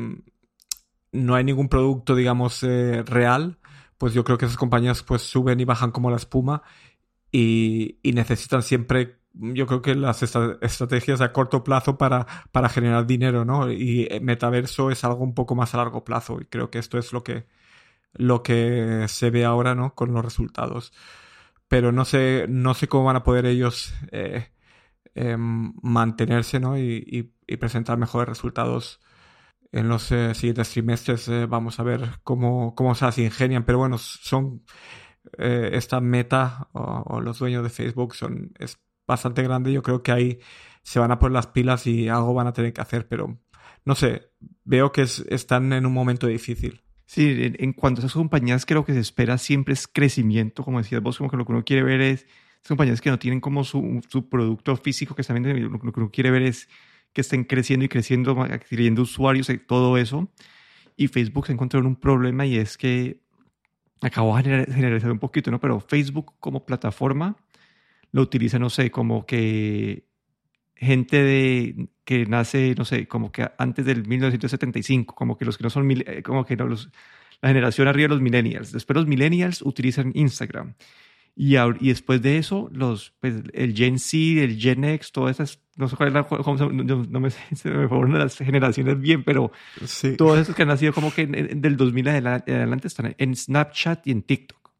no 1.12 1.34
hay 1.34 1.44
ningún 1.44 1.68
producto, 1.68 2.14
digamos, 2.14 2.62
eh, 2.62 3.02
real, 3.04 3.58
pues 4.02 4.14
yo 4.14 4.24
creo 4.24 4.36
que 4.36 4.46
esas 4.46 4.58
compañías 4.58 5.04
pues 5.04 5.22
suben 5.22 5.60
y 5.60 5.64
bajan 5.64 5.92
como 5.92 6.10
la 6.10 6.16
espuma 6.16 6.64
y, 7.30 8.00
necesitan 8.02 8.64
siempre, 8.64 9.20
yo 9.32 9.64
creo 9.68 9.80
que 9.80 9.94
las 9.94 10.24
estrategias 10.24 11.20
a 11.20 11.32
corto 11.32 11.62
plazo 11.62 11.98
para, 11.98 12.26
para 12.50 12.68
generar 12.68 13.06
dinero, 13.06 13.44
¿no? 13.44 13.70
Y 13.70 14.08
eh, 14.10 14.18
metaverso 14.18 14.90
es 14.90 15.04
algo 15.04 15.22
un 15.22 15.34
poco 15.34 15.54
más 15.54 15.74
a 15.74 15.76
largo 15.76 16.04
plazo 16.04 16.40
y 16.40 16.46
creo 16.46 16.68
que 16.68 16.80
esto 16.80 16.98
es 16.98 17.12
lo 17.12 17.22
que, 17.22 17.46
lo 18.14 18.42
que 18.42 19.06
se 19.06 19.30
ve 19.30 19.44
ahora, 19.44 19.76
¿no? 19.76 19.94
Con 19.94 20.12
los 20.12 20.24
resultados. 20.24 20.92
Pero 21.68 21.92
no 21.92 22.04
sé, 22.04 22.46
no 22.48 22.74
sé 22.74 22.88
cómo 22.88 23.04
van 23.04 23.14
a 23.14 23.22
poder 23.22 23.46
ellos 23.46 23.94
em, 25.14 25.74
mantenerse, 25.80 26.58
¿no? 26.58 26.76
y 26.76 27.32
presentar 27.56 27.98
mejores 27.98 28.28
resultados 28.28 28.98
en 29.72 29.88
los 29.88 30.12
eh, 30.12 30.34
siguientes 30.34 30.70
trimestres. 30.70 31.26
Eh, 31.28 31.46
vamos 31.46 31.80
a 31.80 31.82
ver 31.82 32.20
cómo, 32.22 32.74
cómo 32.74 32.94
se 32.94 33.06
las 33.06 33.18
ingenian, 33.18 33.64
pero 33.64 33.78
bueno, 33.78 33.98
son 33.98 34.62
eh, 35.38 35.70
esta 35.72 36.00
meta 36.00 36.68
o, 36.72 37.20
los 37.20 37.38
dueños 37.38 37.62
de 37.64 37.70
Facebook 37.70 38.14
son 38.14 38.52
es 38.58 38.78
bastante 39.06 39.42
grande. 39.42 39.72
Yo 39.72 39.82
creo 39.82 40.02
que 40.02 40.12
ahí 40.12 40.38
se 40.82 41.00
van 41.00 41.10
a 41.10 41.18
poner 41.18 41.32
las 41.32 41.48
pilas 41.48 41.86
y 41.86 42.08
algo 42.08 42.34
van 42.34 42.46
a 42.46 42.52
tener 42.52 42.72
que 42.72 42.82
hacer, 42.82 43.08
pero 43.08 43.38
no 43.84 43.94
sé, 43.94 44.30
veo 44.64 44.92
que 44.92 45.02
están 45.02 45.72
en 45.72 45.86
un 45.86 45.92
momento 45.92 46.26
difícil. 46.26 46.82
Sí, 47.06 47.52
en, 47.58 47.72
cuanto 47.72 48.00
a 48.00 48.02
esas 48.02 48.14
compañías, 48.14 48.64
creo 48.64 48.84
que 48.84 48.94
se 48.94 49.00
espera 49.00 49.36
siempre 49.36 49.74
es 49.74 49.86
crecimiento, 49.86 50.64
como 50.64 50.78
decías 50.78 51.02
vos, 51.02 51.18
como 51.18 51.30
que 51.30 51.36
lo 51.36 51.44
que 51.44 51.52
uno 51.52 51.64
quiere 51.64 51.82
ver 51.82 52.00
es, 52.00 52.22
esas 52.22 52.68
compañías 52.68 53.00
que 53.00 53.10
no 53.10 53.18
tienen 53.18 53.40
como 53.40 53.64
su, 53.64 54.00
su 54.08 54.28
producto 54.30 54.76
físico, 54.76 55.14
que 55.14 55.22
también 55.22 55.70
lo 55.70 55.78
que 55.78 56.00
uno 56.00 56.10
quiere 56.10 56.30
ver 56.30 56.42
es 56.42 56.68
que 57.12 57.20
estén 57.20 57.44
creciendo 57.44 57.84
y 57.84 57.88
creciendo, 57.88 58.40
adquiriendo 58.42 59.02
usuarios 59.02 59.48
y 59.50 59.58
todo 59.58 59.98
eso. 59.98 60.30
Y 60.96 61.08
Facebook 61.08 61.46
se 61.46 61.52
encontró 61.52 61.80
en 61.80 61.86
un 61.86 61.96
problema 61.96 62.46
y 62.46 62.56
es 62.56 62.76
que 62.76 63.20
acabó 64.00 64.36
de 64.36 64.66
generalizar 64.66 65.10
un 65.10 65.18
poquito, 65.18 65.50
¿no? 65.50 65.60
Pero 65.60 65.80
Facebook 65.80 66.34
como 66.40 66.64
plataforma 66.64 67.36
lo 68.10 68.22
utiliza, 68.22 68.58
no 68.58 68.70
sé, 68.70 68.90
como 68.90 69.24
que 69.24 70.06
gente 70.74 71.22
de, 71.22 71.88
que 72.04 72.26
nace, 72.26 72.74
no 72.76 72.84
sé, 72.84 73.06
como 73.06 73.30
que 73.30 73.48
antes 73.58 73.86
del 73.86 74.06
1975, 74.06 75.14
como 75.14 75.38
que 75.38 75.44
los 75.44 75.56
que 75.56 75.64
no 75.64 75.70
son, 75.70 75.88
eh, 75.90 76.22
como 76.22 76.44
que 76.44 76.56
no, 76.56 76.66
los, 76.66 76.90
la 77.40 77.48
generación 77.48 77.88
arriba 77.88 78.08
de 78.08 78.14
los 78.14 78.20
millennials. 78.20 78.72
Después 78.72 78.96
los 78.96 79.06
millennials 79.06 79.62
utilizan 79.62 80.12
Instagram. 80.14 80.74
Y, 81.34 81.56
y 81.56 81.88
después 81.88 82.20
de 82.20 82.36
eso, 82.36 82.68
los, 82.72 83.14
pues, 83.20 83.36
el 83.54 83.74
Gen 83.74 83.98
Z, 83.98 84.42
el 84.42 84.58
Gen 84.58 84.84
X, 84.84 85.12
todas 85.12 85.36
esas, 85.36 85.60
no 85.76 85.88
sé 85.88 85.96
cuál 85.96 86.08
es 86.08 86.14
la, 86.14 86.26
no, 86.28 87.20
me, 87.20 87.30
se 87.54 87.70
me 87.70 87.88
fueron 87.88 88.18
las 88.18 88.36
generaciones 88.36 89.00
bien, 89.00 89.24
pero 89.24 89.50
todos 90.18 90.38
esos 90.38 90.54
que 90.54 90.62
han 90.62 90.68
nacido 90.68 90.92
como 90.92 91.12
que 91.12 91.26
del 91.26 91.76
2000 91.76 92.08
adelante 92.08 92.86
están 92.86 93.14
en 93.16 93.34
Snapchat 93.34 94.06
y 94.06 94.10
en 94.10 94.22
TikTok. 94.22 94.70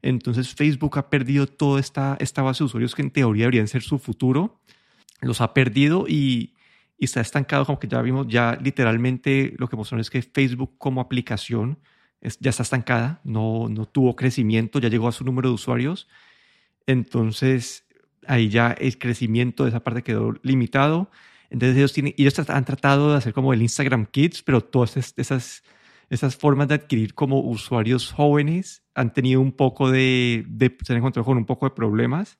Entonces 0.00 0.54
Facebook 0.54 0.98
ha 0.98 1.10
perdido 1.10 1.46
toda 1.46 1.78
esta, 1.78 2.16
esta 2.18 2.42
base 2.42 2.64
de 2.64 2.66
usuarios 2.66 2.94
que 2.94 3.02
en 3.02 3.10
teoría 3.10 3.44
deberían 3.44 3.68
ser 3.68 3.82
su 3.82 3.98
futuro. 3.98 4.60
Los 5.20 5.40
ha 5.40 5.54
perdido 5.54 6.06
y, 6.08 6.54
y 6.98 7.04
está 7.04 7.20
estancado, 7.20 7.64
como 7.66 7.78
que 7.78 7.86
ya 7.86 8.02
vimos, 8.02 8.26
ya 8.28 8.58
literalmente 8.60 9.54
lo 9.58 9.68
que 9.68 9.76
mostraron 9.76 10.00
es 10.00 10.10
que 10.10 10.22
Facebook 10.22 10.74
como 10.78 11.00
aplicación 11.00 11.78
ya 12.40 12.50
está 12.50 12.62
estancada, 12.62 13.20
no, 13.24 13.68
no 13.68 13.86
tuvo 13.86 14.16
crecimiento, 14.16 14.78
ya 14.78 14.88
llegó 14.88 15.08
a 15.08 15.12
su 15.12 15.24
número 15.24 15.48
de 15.48 15.54
usuarios. 15.54 16.08
Entonces, 16.86 17.84
ahí 18.26 18.48
ya 18.48 18.72
el 18.72 18.98
crecimiento 18.98 19.64
de 19.64 19.70
esa 19.70 19.80
parte 19.80 20.02
quedó 20.02 20.34
limitado. 20.42 21.10
Entonces, 21.50 21.76
ellos, 21.76 21.92
tienen, 21.92 22.14
ellos 22.16 22.38
han 22.48 22.64
tratado 22.64 23.10
de 23.10 23.18
hacer 23.18 23.32
como 23.32 23.52
el 23.52 23.62
Instagram 23.62 24.06
Kids, 24.06 24.42
pero 24.42 24.60
todas 24.62 24.96
esas, 24.96 25.62
esas 26.10 26.36
formas 26.36 26.68
de 26.68 26.74
adquirir 26.74 27.14
como 27.14 27.40
usuarios 27.40 28.12
jóvenes 28.12 28.84
han 28.94 29.12
tenido 29.12 29.40
un 29.40 29.52
poco 29.52 29.90
de, 29.90 30.44
de 30.48 30.76
se 30.84 30.92
han 30.92 30.98
encontrado 30.98 31.24
con 31.26 31.38
un 31.38 31.46
poco 31.46 31.66
de 31.66 31.74
problemas. 31.74 32.38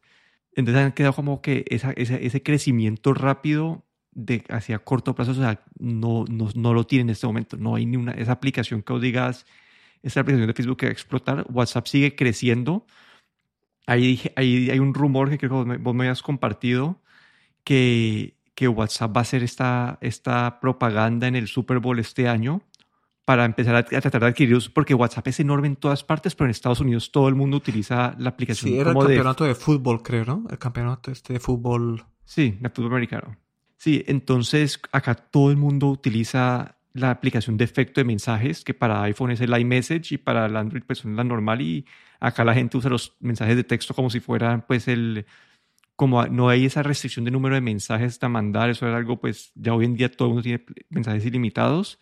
Entonces, 0.54 0.84
han 0.84 0.92
quedado 0.92 1.14
como 1.14 1.42
que 1.42 1.64
esa, 1.68 1.92
ese 1.92 2.42
crecimiento 2.42 3.14
rápido 3.14 3.84
de 4.12 4.44
hacia 4.50 4.78
corto 4.78 5.14
plazo, 5.14 5.32
o 5.32 5.34
sea, 5.34 5.64
no, 5.78 6.24
no, 6.28 6.50
no, 6.54 6.74
lo 6.74 6.84
tiene 6.84 7.02
en 7.02 7.10
este 7.10 7.26
momento. 7.26 7.56
No 7.56 7.74
hay 7.74 7.86
ni 7.86 7.96
una, 7.96 8.12
esa 8.12 8.32
aplicación 8.32 8.82
que 8.82 8.92
os 8.92 9.00
digas, 9.00 9.46
esta 10.02 10.20
aplicación 10.20 10.46
de 10.46 10.54
Facebook 10.54 10.78
que 10.78 10.86
va 10.86 10.90
a 10.90 10.92
explotar. 10.92 11.46
WhatsApp 11.50 11.86
sigue 11.86 12.16
creciendo. 12.16 12.86
Ahí, 13.86 14.20
ahí 14.36 14.70
hay 14.70 14.78
un 14.78 14.94
rumor 14.94 15.30
que 15.30 15.38
creo 15.38 15.64
que 15.64 15.76
vos 15.78 15.94
me, 15.94 16.04
habías 16.04 16.22
compartido 16.22 17.00
que, 17.64 18.36
que 18.54 18.68
WhatsApp 18.68 19.16
va 19.16 19.20
a 19.20 19.22
hacer 19.22 19.42
esta, 19.42 19.98
esta 20.00 20.60
propaganda 20.60 21.26
en 21.26 21.36
el 21.36 21.48
Super 21.48 21.78
Bowl 21.78 21.98
este 21.98 22.28
año 22.28 22.62
para 23.24 23.44
empezar 23.44 23.76
a, 23.76 23.84
tratar 23.84 24.20
de 24.20 24.26
adquirir 24.26 24.58
porque 24.74 24.94
WhatsApp 24.94 25.28
es 25.28 25.40
enorme 25.40 25.68
en 25.68 25.76
todas 25.76 26.02
partes, 26.02 26.34
pero 26.34 26.46
en 26.46 26.50
Estados 26.50 26.80
Unidos 26.80 27.12
todo 27.12 27.28
el 27.28 27.34
mundo 27.34 27.56
utiliza 27.56 28.14
la 28.18 28.30
aplicación. 28.30 28.72
Sí, 28.72 28.78
era 28.78 28.90
el 28.90 28.98
campeonato 28.98 29.44
de... 29.44 29.54
fútbol, 29.54 30.02
creo, 30.02 30.24
¿no? 30.24 30.44
El 30.50 30.58
campeonato 30.58 31.10
este 31.10 31.34
de 31.34 31.40
fútbol. 31.40 32.04
Sí, 32.24 32.58
de 32.60 32.68
fútbol 32.70 32.92
americano. 32.92 33.36
Sí, 33.76 34.04
entonces 34.06 34.80
acá 34.92 35.14
todo 35.14 35.50
el 35.50 35.56
mundo 35.56 35.88
utiliza 35.88 36.76
la 36.94 37.10
aplicación 37.10 37.56
de 37.56 37.64
efecto 37.64 38.00
de 38.00 38.04
mensajes, 38.04 38.64
que 38.64 38.74
para 38.74 39.02
iPhone 39.04 39.30
es 39.30 39.40
el 39.40 39.56
iMessage 39.58 40.12
y 40.12 40.18
para 40.18 40.46
el 40.46 40.56
Android 40.56 40.82
pues 40.86 41.00
es 41.00 41.04
la 41.06 41.24
normal 41.24 41.60
y 41.62 41.86
acá 42.20 42.44
la 42.44 42.54
gente 42.54 42.76
usa 42.76 42.90
los 42.90 43.16
mensajes 43.20 43.56
de 43.56 43.64
texto 43.64 43.94
como 43.94 44.10
si 44.10 44.20
fueran 44.20 44.64
pues 44.66 44.88
el 44.88 45.26
como 45.96 46.26
no 46.26 46.48
hay 46.48 46.66
esa 46.66 46.82
restricción 46.82 47.24
de 47.24 47.30
número 47.30 47.54
de 47.54 47.60
mensajes 47.60 48.18
a 48.22 48.28
mandar, 48.28 48.70
eso 48.70 48.88
es 48.88 48.94
algo 48.94 49.20
pues 49.20 49.52
ya 49.54 49.74
hoy 49.74 49.84
en 49.86 49.96
día 49.96 50.10
todo 50.10 50.28
el 50.28 50.34
mundo 50.34 50.42
tiene 50.42 50.64
mensajes 50.90 51.24
ilimitados. 51.26 52.00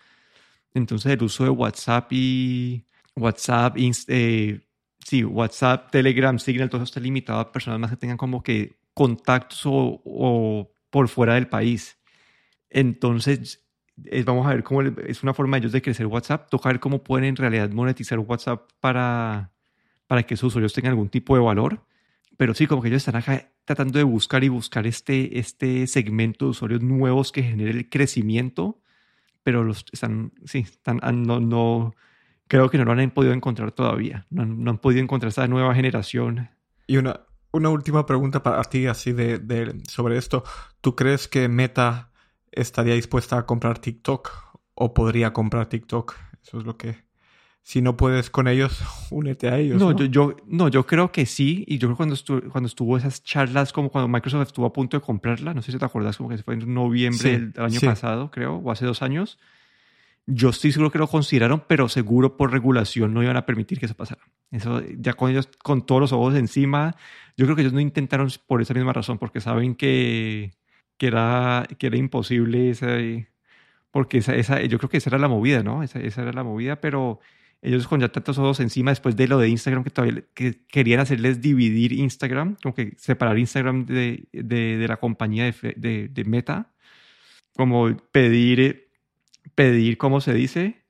Entonces 0.75 1.13
el 1.13 1.23
uso 1.23 1.45
de 1.45 1.51
WhatsApp 1.51 2.13
y 2.13 2.85
WhatsApp, 3.17 3.77
eh, 4.09 4.61
sí, 5.05 5.25
WhatsApp, 5.25 5.91
Telegram, 5.91 6.39
Signal, 6.39 6.71
todo 6.71 6.79
eso 6.83 6.85
está 6.91 7.01
limitado 7.01 7.41
a 7.41 7.53
personas 7.53 7.81
más 7.81 7.91
que 7.91 7.97
tengan 7.97 8.17
como 8.17 8.43
que 8.43 8.79
contactos 8.95 9.63
o 9.67 10.73
por 10.91 11.09
fuera 11.09 11.35
del 11.35 11.49
país. 11.49 11.99
Entonces 12.71 13.70
vamos 14.25 14.47
a 14.47 14.51
ver 14.51 14.63
cómo 14.63 14.83
es 14.83 15.23
una 15.23 15.35
forma 15.35 15.57
de 15.57 15.61
ellos 15.61 15.73
de 15.73 15.83
crecer 15.83 16.07
WhatsApp, 16.07 16.49
toca 16.51 16.69
ver 16.69 16.81
cómo 16.81 17.03
pueden 17.03 17.25
en 17.25 17.37
realidad 17.37 17.71
monetizar 17.71 18.19
WhatsApp 18.19 18.71
para, 18.81 19.51
para 20.07 20.23
que 20.25 20.37
sus 20.37 20.49
usuarios 20.49 20.73
tengan 20.73 20.91
algún 20.91 21.09
tipo 21.09 21.35
de 21.35 21.43
valor. 21.43 21.85
Pero 22.37 22.55
sí, 22.55 22.67
como 22.67 22.81
que 22.81 22.89
ellos 22.89 23.07
están 23.07 23.17
acá 23.17 23.51
tratando 23.65 23.99
de 23.99 24.05
buscar 24.05 24.43
y 24.43 24.49
buscar 24.49 24.87
este, 24.87 25.39
este 25.39 25.87
segmento 25.87 26.47
de 26.47 26.51
usuarios 26.53 26.83
nuevos 26.83 27.33
que 27.33 27.43
genere 27.43 27.71
el 27.71 27.89
crecimiento, 27.89 28.81
pero 29.43 29.63
los 29.63 29.85
están, 29.93 30.33
sí, 30.45 30.61
están, 30.61 31.01
ah, 31.03 31.13
no, 31.13 31.41
no, 31.41 31.95
creo 32.49 32.71
que 32.71 32.79
no 32.79 32.85
lo 32.85 32.93
han 32.93 33.11
podido 33.11 33.33
encontrar 33.33 33.73
todavía, 33.73 34.27
no 34.31 34.45
no 34.47 34.71
han 34.71 34.79
podido 34.79 35.03
encontrar 35.03 35.29
esa 35.29 35.47
nueva 35.49 35.75
generación. 35.75 36.49
Y 36.87 36.97
una, 36.97 37.21
una 37.53 37.69
última 37.69 38.07
pregunta 38.07 38.43
para 38.43 38.63
ti, 38.65 38.87
así 38.87 39.13
de, 39.13 39.39
de, 39.39 39.81
sobre 39.89 40.17
esto. 40.17 40.45
¿Tú 40.81 40.97
crees 40.97 41.29
que 41.29 41.49
Meta 41.49 42.10
estaría 42.53 42.95
dispuesta 42.95 43.39
a 43.39 43.47
comprar 43.47 43.79
TikTok 43.79 44.31
o 44.75 44.95
podría 44.95 45.33
comprar 45.33 45.67
TikTok. 45.67 46.17
Eso 46.43 46.59
es 46.59 46.65
lo 46.65 46.77
que... 46.77 47.09
Si 47.63 47.83
no 47.83 47.97
puedes 47.97 48.31
con 48.31 48.49
ellos, 48.49 48.83
únete 49.11 49.49
a 49.49 49.59
ellos. 49.59 49.79
No, 49.81 49.93
Yo, 49.93 50.07
yo, 50.07 50.37
no 50.47 50.69
yo 50.69 50.87
creo 50.87 51.13
que 51.13 51.27
sí. 51.27 51.65
Y 51.69 51.79
yo 51.79 51.89
creo 51.89 51.95
que 51.95 51.99
cuando 51.99 52.15
estuvo, 52.15 52.41
cuando 52.51 52.67
estuvo 52.67 52.97
esas 52.97 53.23
charlas, 53.23 53.73
como 53.73 53.91
cuando 53.91 54.09
Microsoft 54.09 54.49
estuvo 54.49 54.67
a 54.67 54.73
punto 54.73 54.97
de 54.97 55.03
comprarla, 55.03 55.53
no 55.53 55.61
sé 55.63 55.71
si 55.71 55.79
te 55.79 55.85
acuerdas, 55.85 56.17
como 56.17 56.31
que 56.31 56.39
fue 56.39 56.55
en 56.55 56.73
noviembre 56.73 57.39
del 57.39 57.65
año 57.65 57.81
pasado, 57.81 58.31
creo, 58.31 58.57
o 58.57 58.71
hace 58.71 58.87
dos 58.87 59.03
años. 59.03 59.39
Yo 60.27 60.51
estoy 60.51 60.73
seguro 60.73 60.91
que 60.91 60.99
lo 60.99 61.09
consideraron, 61.09 61.65
pero 61.67 61.89
seguro 61.89 62.37
por 62.37 62.51
regulación 62.51 63.13
no 63.13 63.23
iban 63.23 63.37
a 63.37 63.47
permitir 63.47 63.79
que 63.79 63.87
eso 63.87 63.95
pasara. 63.95 64.23
Eso, 64.51 64.83
ya 64.99 65.13
con 65.13 65.31
ellos, 65.31 65.49
con 65.63 65.85
todos 65.85 66.01
los 66.01 66.13
ojos 66.13 66.35
encima, 66.35 66.97
yo 67.37 67.47
creo 67.47 67.57
que 67.57 67.63
ellos 67.63 67.73
no 67.73 67.81
intentaron 67.81 68.29
por 68.47 68.63
esa 68.63 68.75
misma 68.75 68.93
razón, 68.93 69.19
porque 69.19 69.41
saben 69.41 69.75
que, 69.75 70.53
que 71.01 71.07
era, 71.07 71.67
que 71.79 71.87
era 71.87 71.97
imposible 71.97 72.69
esa, 72.69 72.99
porque 73.91 74.19
esa, 74.19 74.37
esa, 74.37 74.63
yo 74.63 74.77
creo 74.77 74.91
que 74.91 74.99
esa 74.99 75.09
era 75.09 75.19
la 75.19 75.29
movida, 75.29 75.63
¿no? 75.63 75.83
Esa, 75.83 75.99
esa 75.99 76.21
era 76.21 76.33
la 76.35 76.45
movida, 76.45 76.83
pero 76.83 77.21
ellos 77.63 77.89
con 77.89 78.01
ya 78.01 78.11
tantos 78.11 78.37
ojos 78.37 78.61
encima 78.61 78.91
después 78.91 79.17
de 79.17 79.27
lo 79.27 79.39
de 79.39 79.49
Instagram 79.49 79.83
que 79.83 79.89
todavía 79.89 80.23
que 80.35 80.61
querían 80.69 81.01
hacerles 81.01 81.41
dividir 81.41 81.95
Instagram, 81.95 82.57
como 82.63 82.75
que 82.75 82.93
separar 82.99 83.39
Instagram 83.39 83.87
de, 83.87 84.29
de, 84.33 84.77
de 84.77 84.89
la 84.89 84.99
compañía 84.99 85.45
de, 85.47 85.75
de, 85.75 86.09
de, 86.09 86.25
Meta, 86.27 86.71
como 87.57 87.97
pedir, 88.13 88.91
pedir, 89.55 89.97
¿cómo 89.97 90.21
se 90.21 90.35
dice? 90.35 90.83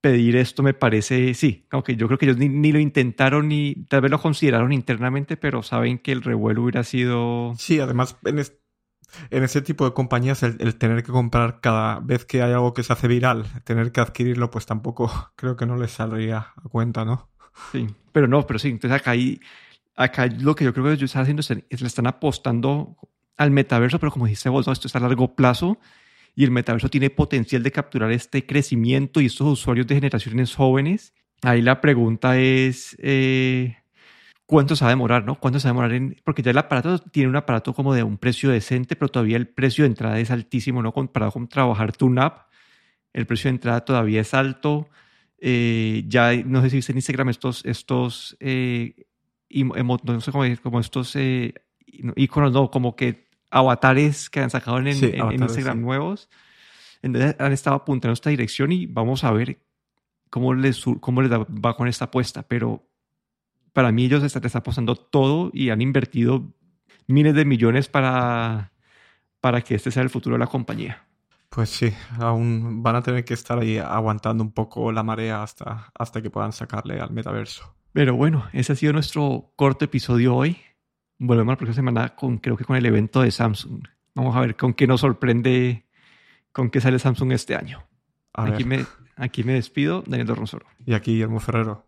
Pedir 0.00 0.34
esto 0.34 0.64
me 0.64 0.74
parece, 0.74 1.32
sí, 1.34 1.68
aunque 1.70 1.94
yo 1.94 2.08
creo 2.08 2.18
que 2.18 2.26
ellos 2.26 2.38
ni, 2.38 2.48
ni, 2.48 2.72
lo 2.72 2.80
intentaron 2.80 3.46
ni 3.46 3.86
tal 3.88 4.00
vez 4.00 4.10
lo 4.10 4.20
consideraron 4.20 4.72
internamente, 4.72 5.36
pero 5.36 5.62
saben 5.62 5.98
que 5.98 6.10
el 6.10 6.22
revuelo 6.22 6.62
hubiera 6.64 6.82
sido... 6.82 7.54
Sí, 7.56 7.78
además 7.78 8.16
en, 8.24 8.40
este 8.40 8.63
en 9.30 9.42
ese 9.42 9.62
tipo 9.62 9.84
de 9.84 9.92
compañías 9.92 10.42
el, 10.42 10.76
tener 10.76 11.02
que 11.02 11.12
comprar 11.12 11.60
cada 11.60 12.00
vez 12.00 12.24
que 12.24 12.42
hay 12.42 12.52
algo 12.52 12.74
que 12.74 12.82
se 12.82 12.92
hace 12.92 13.08
viral, 13.08 13.46
tener 13.64 13.92
que 13.92 14.00
adquirirlo, 14.00 14.50
pues 14.50 14.66
tampoco 14.66 15.10
creo 15.36 15.56
que 15.56 15.66
no 15.66 15.76
les 15.76 15.92
saldría 15.92 16.52
a 16.56 16.68
cuenta, 16.68 17.04
¿no? 17.04 17.30
Sí, 17.72 17.86
pero 18.12 18.26
no, 18.26 18.46
pero 18.46 18.58
sí, 18.58 18.68
entonces 18.68 19.00
acá 19.00 19.12
hay, 19.12 19.40
acá 19.96 20.26
lo 20.26 20.54
que 20.54 20.64
yo 20.64 20.72
creo 20.72 20.86
que 20.86 20.92
ellos 20.92 21.10
están 21.10 21.22
haciendo 21.22 21.40
es, 21.40 21.50
le 21.50 21.86
están 21.86 22.06
apostando 22.06 22.96
al 23.36 23.50
metaverso, 23.50 23.98
pero 23.98 24.12
como 24.12 24.26
dice 24.26 24.48
vos, 24.48 24.66
esto 24.68 24.88
es 24.88 24.96
a 24.96 25.00
largo 25.00 25.34
plazo 25.34 25.78
y 26.34 26.44
el 26.44 26.50
metaverso 26.50 26.88
tiene 26.88 27.10
potencial 27.10 27.62
de 27.62 27.70
capturar 27.70 28.10
este 28.10 28.44
crecimiento 28.44 29.20
y 29.20 29.26
estos 29.26 29.46
usuarios 29.46 29.86
de 29.86 29.94
generaciones 29.94 30.54
jóvenes. 30.54 31.14
Ahí 31.42 31.62
la 31.62 31.80
pregunta 31.80 32.38
es, 32.38 32.96
eh, 33.00 33.76
cuánto 34.46 34.76
se 34.76 34.84
va 34.84 34.90
a 34.90 34.92
demorar, 34.92 35.24
¿no? 35.24 35.38
¿Cuánto 35.38 35.60
se 35.60 35.68
va 35.68 35.70
a 35.70 35.72
demorar 35.72 35.92
en...? 35.92 36.20
Porque 36.24 36.42
ya 36.42 36.50
el 36.50 36.58
aparato 36.58 36.98
tiene 36.98 37.28
un 37.28 37.36
aparato 37.36 37.72
como 37.74 37.94
de 37.94 38.02
un 38.02 38.18
precio 38.18 38.50
decente, 38.50 38.96
pero 38.96 39.08
todavía 39.08 39.36
el 39.36 39.48
precio 39.48 39.84
de 39.84 39.88
entrada 39.88 40.18
es 40.18 40.30
altísimo, 40.30 40.82
¿no? 40.82 40.92
Comparado 40.92 41.32
con 41.32 41.48
trabajar 41.48 41.96
tu 41.96 42.12
app, 42.18 42.48
el 43.12 43.26
precio 43.26 43.48
de 43.48 43.56
entrada 43.56 43.84
todavía 43.84 44.20
es 44.20 44.34
alto. 44.34 44.88
Eh, 45.38 46.04
ya, 46.08 46.34
no 46.44 46.62
sé 46.62 46.70
si 46.70 46.76
viste 46.76 46.92
en 46.92 46.98
Instagram 46.98 47.28
estos, 47.28 47.64
estos, 47.64 48.36
eh, 48.40 49.06
no 49.50 50.20
sé 50.20 50.32
cómo, 50.32 50.44
como 50.62 50.80
estos 50.80 51.14
eh, 51.16 51.54
iconos, 52.16 52.52
no, 52.52 52.70
como 52.70 52.96
que 52.96 53.28
avatares 53.50 54.30
que 54.30 54.40
han 54.40 54.50
sacado 54.50 54.78
en, 54.78 54.88
Instagram 54.88 55.80
nuevos. 55.80 56.28
Entonces 57.02 57.36
han 57.38 57.52
estado 57.52 57.76
apuntando 57.76 58.14
esta 58.14 58.30
dirección 58.30 58.72
y 58.72 58.86
vamos 58.86 59.24
a 59.24 59.30
ver 59.30 59.58
cómo 60.30 60.54
les, 60.54 60.82
cómo 61.00 61.22
les 61.22 61.30
va 61.30 61.76
con 61.76 61.86
esta 61.86 62.06
apuesta, 62.06 62.42
pero 62.42 62.88
para 63.74 63.92
mí 63.92 64.06
ellos 64.06 64.22
están, 64.22 64.42
apostando 64.54 64.96
todo 64.96 65.50
y 65.52 65.68
han 65.68 65.82
invertido 65.82 66.54
miles 67.06 67.34
de 67.34 67.44
millones 67.44 67.88
para, 67.88 68.72
para 69.40 69.60
que 69.60 69.74
este 69.74 69.90
sea 69.90 70.02
el 70.02 70.10
futuro 70.10 70.36
de 70.36 70.40
la 70.40 70.46
compañía. 70.46 71.04
Pues 71.50 71.70
sí, 71.70 71.92
aún 72.18 72.82
van 72.82 72.96
a 72.96 73.02
tener 73.02 73.24
que 73.24 73.34
estar 73.34 73.58
ahí 73.58 73.78
aguantando 73.78 74.42
un 74.42 74.52
poco 74.52 74.90
la 74.90 75.02
marea 75.02 75.42
hasta, 75.42 75.92
hasta 75.96 76.22
que 76.22 76.30
puedan 76.30 76.52
sacarle 76.52 77.00
al 77.00 77.10
metaverso. 77.10 77.74
Pero 77.92 78.16
bueno, 78.16 78.46
ese 78.52 78.72
ha 78.72 78.76
sido 78.76 78.92
nuestro 78.92 79.52
corto 79.54 79.84
episodio 79.84 80.34
hoy. 80.34 80.56
Volvemos 81.18 81.52
la 81.52 81.56
próxima 81.56 81.74
semana 81.74 82.14
con, 82.16 82.38
creo 82.38 82.56
que 82.56 82.64
con 82.64 82.76
el 82.76 82.86
evento 82.86 83.22
de 83.22 83.30
Samsung. 83.30 83.86
Vamos 84.14 84.34
a 84.36 84.40
ver 84.40 84.56
con 84.56 84.74
qué 84.74 84.86
nos 84.86 85.00
sorprende, 85.00 85.86
con 86.52 86.70
qué 86.70 86.80
sale 86.80 86.98
Samsung 86.98 87.32
este 87.32 87.56
año. 87.56 87.84
aquí 88.32 88.64
me, 88.64 88.84
aquí 89.16 89.42
me 89.44 89.54
despido, 89.54 90.02
Daniel 90.06 90.28
Rosoro. 90.28 90.66
Y 90.86 90.94
aquí 90.94 91.12
Guillermo 91.12 91.40
Ferrero. 91.40 91.86